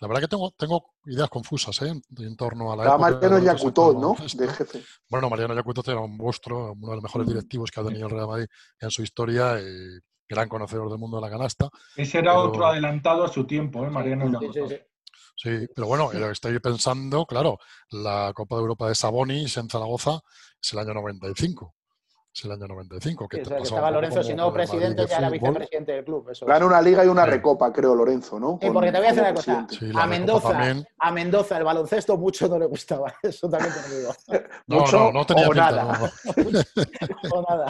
La 0.00 0.08
verdad 0.08 0.22
que 0.22 0.28
tengo, 0.28 0.50
tengo 0.52 0.94
ideas 1.04 1.28
confusas 1.28 1.80
¿eh? 1.82 1.92
en, 2.18 2.36
torno 2.36 2.72
a 2.72 2.76
la 2.76 2.84
época. 2.84 2.98
Mariano 2.98 3.38
Yacutot, 3.38 3.98
¿no? 3.98 4.16
De 4.34 4.48
jefe. 4.48 4.82
Bueno, 5.08 5.28
Mariano 5.28 5.54
Yacutot 5.54 5.86
era 5.88 6.00
un 6.00 6.16
monstruo, 6.16 6.72
uno 6.72 6.88
de 6.88 6.94
los 6.96 7.02
mejores 7.02 7.28
directivos 7.28 7.70
que 7.70 7.80
ha 7.80 7.84
tenido 7.84 8.06
el 8.06 8.12
Real 8.12 8.26
Madrid 8.26 8.46
en 8.80 8.90
su 8.90 9.02
historia. 9.02 9.60
Y 9.60 10.00
gran 10.28 10.48
conocedor 10.48 10.88
del 10.88 10.98
mundo 10.98 11.18
de 11.18 11.22
la 11.22 11.30
canasta. 11.30 11.68
Ese 11.94 12.18
era 12.18 12.38
otro 12.38 12.64
adelantado 12.64 13.24
a 13.24 13.28
su 13.28 13.46
tiempo, 13.46 13.84
¿eh? 13.84 13.90
Mariano 13.90 14.32
Yacutot. 14.32 14.70
Sí, 14.70 14.76
pero 15.42 15.86
bueno, 15.86 16.12
estoy 16.30 16.58
pensando, 16.60 17.26
claro, 17.26 17.58
la 17.90 18.32
Copa 18.34 18.56
de 18.56 18.62
Europa 18.62 18.88
de 18.88 18.94
Sabonis 18.94 19.56
en 19.56 19.68
Zaragoza 19.68 20.20
es 20.60 20.72
el 20.72 20.78
año 20.78 20.94
95. 20.94 21.74
Es 22.34 22.46
el 22.46 22.52
año 22.52 22.66
95. 22.66 23.28
Que, 23.28 23.42
estaba 23.42 23.90
Lorenzo, 23.90 24.22
si 24.22 24.32
no 24.32 24.50
presidente, 24.50 25.06
ya 25.06 25.18
era 25.18 25.28
vicepresidente 25.28 25.92
del 25.92 26.04
club. 26.04 26.30
Eso 26.30 26.46
Gana 26.46 26.64
una 26.64 26.80
liga 26.80 27.04
y 27.04 27.08
una 27.08 27.26
recopa, 27.26 27.70
creo, 27.70 27.94
Lorenzo, 27.94 28.40
¿no? 28.40 28.58
Sí, 28.62 28.70
porque 28.70 28.90
te 28.90 28.98
voy 28.98 29.06
a 29.08 29.10
decir 29.10 29.22
una 29.22 29.34
cosa. 29.34 29.66
a, 30.00 30.06
Mendoza, 30.06 30.74
a 30.98 31.12
Mendoza 31.12 31.58
el 31.58 31.64
baloncesto 31.64 32.16
mucho 32.16 32.48
no 32.48 32.58
le 32.58 32.64
gustaba. 32.64 33.12
Eso 33.22 33.50
también 33.50 33.74
te 33.74 33.88
lo 33.88 33.98
digo. 33.98 34.12
¿Mucho 34.66 34.98
no, 34.98 35.04
no, 35.04 35.12
no 35.12 35.26
tenía 35.26 35.48
o 35.48 35.54
nada. 35.54 36.10
o 37.32 37.42
nada. 37.42 37.66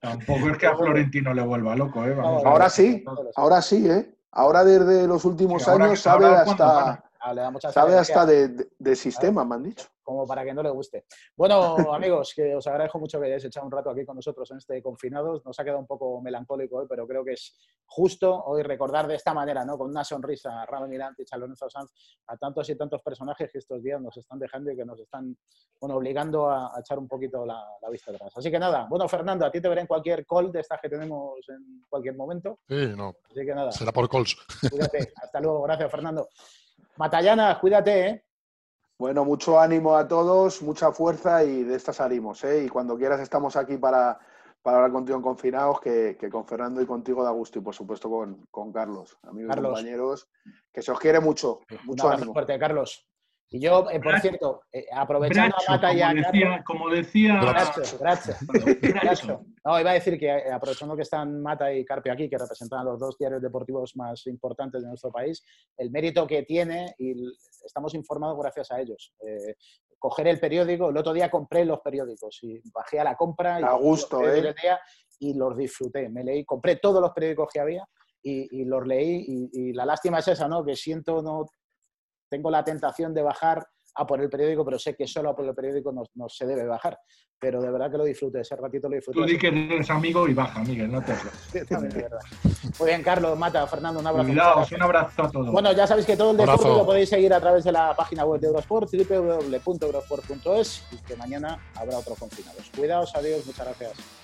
Tampoco 0.00 0.48
es 0.50 0.58
que 0.58 0.66
a 0.66 0.76
Florentino 0.76 1.34
le 1.34 1.42
vuelva 1.42 1.74
loco, 1.74 2.04
¿eh? 2.06 2.16
ahora 2.20 2.70
sí, 2.70 3.04
ahora 3.34 3.60
sí, 3.62 3.88
¿eh? 3.88 4.14
Ahora 4.30 4.64
desde 4.64 5.08
los 5.08 5.24
últimos 5.24 5.66
años 5.66 6.00
sabe 6.00 6.26
hasta 6.26 7.04
Sabe 7.72 7.96
hasta 7.96 8.26
de, 8.26 8.68
de, 8.78 8.96
sistema, 8.96 9.44
me 9.44 9.54
han 9.54 9.62
dicho. 9.62 9.86
Como 10.02 10.26
para 10.26 10.44
que 10.44 10.52
no 10.52 10.62
le 10.62 10.68
guste. 10.68 11.06
Bueno, 11.34 11.76
amigos, 11.94 12.34
que 12.36 12.54
os 12.54 12.66
agradezco 12.66 12.98
mucho 12.98 13.18
que 13.18 13.26
hayáis 13.26 13.46
echado 13.46 13.64
un 13.64 13.72
rato 13.72 13.88
aquí 13.88 14.04
con 14.04 14.16
nosotros 14.16 14.50
en 14.50 14.58
este 14.58 14.82
Confinados. 14.82 15.44
Nos 15.46 15.58
ha 15.58 15.64
quedado 15.64 15.80
un 15.80 15.86
poco 15.86 16.20
melancólico 16.20 16.76
hoy, 16.76 16.86
pero 16.86 17.06
creo 17.06 17.24
que 17.24 17.32
es 17.32 17.56
justo 17.86 18.44
hoy 18.44 18.62
recordar 18.62 19.06
de 19.06 19.14
esta 19.14 19.32
manera, 19.32 19.64
¿no? 19.64 19.78
Con 19.78 19.88
una 19.88 20.04
sonrisa 20.04 20.62
a 20.62 20.66
Ramón 20.66 20.90
Mirante 20.90 21.22
y 21.22 21.34
a 21.34 21.38
Lorenzo 21.38 21.70
Sanz, 21.70 21.92
a 22.26 22.36
tantos 22.36 22.68
y 22.68 22.76
tantos 22.76 23.00
personajes 23.00 23.50
que 23.50 23.58
estos 23.58 23.82
días 23.82 24.00
nos 24.00 24.16
están 24.18 24.38
dejando 24.38 24.70
y 24.70 24.76
que 24.76 24.84
nos 24.84 25.00
están, 25.00 25.34
bueno, 25.80 25.96
obligando 25.96 26.50
a, 26.50 26.72
echar 26.78 26.98
un 26.98 27.08
poquito 27.08 27.46
la, 27.46 27.64
vista 27.90 28.10
atrás. 28.10 28.32
Así 28.36 28.50
que 28.50 28.58
nada, 28.58 28.86
bueno, 28.90 29.08
Fernando, 29.08 29.46
a 29.46 29.50
ti 29.50 29.62
te 29.62 29.68
veré 29.68 29.80
en 29.80 29.86
cualquier 29.86 30.26
call 30.26 30.52
de 30.52 30.60
estas 30.60 30.78
que 30.80 30.90
tenemos 30.90 31.38
en 31.48 31.82
cualquier 31.88 32.16
momento. 32.16 32.58
Sí, 32.68 32.92
no. 32.94 33.14
Así 33.30 33.46
que 33.46 33.54
nada. 33.54 33.72
Será 33.72 33.92
por 33.92 34.08
calls. 34.10 34.36
Cuídate. 34.70 35.12
Hasta 35.16 35.40
luego. 35.40 35.62
Gracias, 35.62 35.90
Fernando. 35.90 36.28
Matallana, 36.96 37.58
cuídate, 37.58 38.06
¿eh? 38.08 38.24
Bueno, 38.98 39.24
mucho 39.24 39.58
ánimo 39.58 39.96
a 39.96 40.06
todos, 40.06 40.62
mucha 40.62 40.92
fuerza 40.92 41.42
y 41.42 41.64
de 41.64 41.74
esta 41.74 41.92
salimos, 41.92 42.44
¿eh? 42.44 42.64
Y 42.64 42.68
cuando 42.68 42.96
quieras 42.96 43.20
estamos 43.20 43.56
aquí 43.56 43.76
para, 43.76 44.18
para 44.62 44.76
hablar 44.76 44.92
contigo 44.92 45.16
en 45.16 45.22
confinados, 45.22 45.80
que, 45.80 46.16
con 46.30 46.46
Fernando 46.46 46.80
y 46.80 46.86
contigo 46.86 47.24
da 47.24 47.30
gusto 47.30 47.58
y 47.58 47.62
por 47.62 47.74
supuesto 47.74 48.08
con, 48.08 48.46
con 48.50 48.72
Carlos, 48.72 49.18
amigos 49.22 49.56
y 49.56 49.60
compañeros, 49.60 50.28
que 50.72 50.82
se 50.82 50.92
os 50.92 51.00
quiere 51.00 51.18
mucho. 51.18 51.60
Mucho 51.84 52.08
ánimo. 52.08 52.32
fuerte, 52.32 52.58
Carlos. 52.58 53.06
Y 53.54 53.60
yo, 53.60 53.88
eh, 53.88 54.00
por 54.00 54.18
cierto, 54.18 54.62
eh, 54.72 54.84
aprovechando 54.92 55.56
la 55.68 55.76
batalla. 55.76 56.08
Como 56.08 56.22
decía. 56.24 56.64
Como 56.66 56.90
decía 56.90 57.40
No, 59.64 59.80
iba 59.80 59.92
a 59.92 59.94
decir 59.94 60.18
que 60.18 60.26
eh, 60.26 60.50
aprovechando 60.50 60.96
que 60.96 61.02
están 61.02 61.40
Mata 61.40 61.72
y 61.72 61.84
Carpe 61.84 62.10
aquí, 62.10 62.28
que 62.28 62.36
representan 62.36 62.80
a 62.80 62.84
los 62.84 62.98
dos 62.98 63.16
diarios 63.16 63.40
deportivos 63.40 63.94
más 63.94 64.26
importantes 64.26 64.82
de 64.82 64.88
nuestro 64.88 65.12
país, 65.12 65.40
el 65.76 65.92
mérito 65.92 66.26
que 66.26 66.42
tiene 66.42 66.96
y 66.98 67.14
estamos 67.64 67.94
informados 67.94 68.36
gracias 68.40 68.72
a 68.72 68.80
ellos. 68.80 69.14
coger 70.00 70.26
el 70.26 70.40
periódico, 70.40 70.90
el 70.90 70.96
otro 70.96 71.12
día 71.12 71.30
compré 71.30 71.64
los 71.64 71.78
periódicos 71.78 72.40
y 72.42 72.60
bajé 72.72 72.98
a 72.98 73.04
la 73.04 73.14
compra 73.14 73.60
y, 73.60 73.62
a 73.62 73.74
gusto, 73.74 74.28
¿eh? 74.28 74.52
y 75.20 75.32
los 75.32 75.56
disfruté. 75.56 76.08
Me 76.08 76.24
leí, 76.24 76.44
compré 76.44 76.80
todos 76.82 77.00
los 77.00 77.12
periódicos 77.12 77.50
que 77.52 77.60
había 77.60 77.84
y, 78.20 78.64
los 78.64 78.84
leí 78.84 79.24
y, 79.28 79.50
y, 79.52 79.72
la 79.74 79.86
lástima 79.86 80.18
es 80.18 80.26
esa, 80.26 80.48
¿no? 80.48 80.64
Que 80.64 80.74
siento 80.74 81.22
no 81.22 81.46
tengo 82.34 82.50
la 82.50 82.64
tentación 82.64 83.14
de 83.14 83.22
bajar 83.22 83.64
a 83.96 84.04
por 84.04 84.20
el 84.20 84.28
periódico, 84.28 84.64
pero 84.64 84.76
sé 84.76 84.96
que 84.96 85.06
solo 85.06 85.30
a 85.30 85.36
por 85.36 85.46
el 85.46 85.54
periódico 85.54 85.92
no, 85.92 86.28
se 86.28 86.44
debe 86.46 86.66
bajar. 86.66 86.98
Pero 87.38 87.62
de 87.62 87.70
verdad 87.70 87.92
que 87.92 87.98
lo 87.98 88.02
disfrute, 88.04 88.40
ese 88.40 88.56
ratito 88.56 88.88
lo 88.88 88.96
disfruto. 88.96 89.20
Tú 89.20 89.26
di 89.26 89.38
que 89.38 89.46
eres 89.48 89.88
amigo 89.90 90.26
y 90.26 90.34
baja, 90.34 90.64
Miguel, 90.64 90.90
no 90.90 91.00
te 91.00 91.12
Muy 92.80 92.88
bien, 92.88 93.04
Carlos, 93.04 93.38
Mata, 93.38 93.64
Fernando, 93.68 94.00
un 94.00 94.06
abrazo. 94.08 94.26
Cuidaos, 94.26 94.72
un 94.72 94.82
abrazo 94.82 95.22
a 95.22 95.30
todos. 95.30 95.52
Bueno, 95.52 95.72
ya 95.72 95.86
sabéis 95.86 96.06
que 96.06 96.16
todo 96.16 96.32
el 96.32 96.38
deporte 96.38 96.66
lo 96.66 96.84
podéis 96.84 97.08
seguir 97.08 97.32
a 97.32 97.40
través 97.40 97.62
de 97.62 97.70
la 97.70 97.94
página 97.94 98.24
web 98.24 98.40
de 98.40 98.48
Eurosport, 98.48 98.90
www.eurosport.es 98.90 100.86
y 100.90 100.96
que 101.06 101.14
mañana 101.14 101.60
habrá 101.76 101.98
otros 101.98 102.18
confinados. 102.18 102.68
Cuidaos, 102.76 103.14
adiós, 103.14 103.46
muchas 103.46 103.64
gracias. 103.66 104.23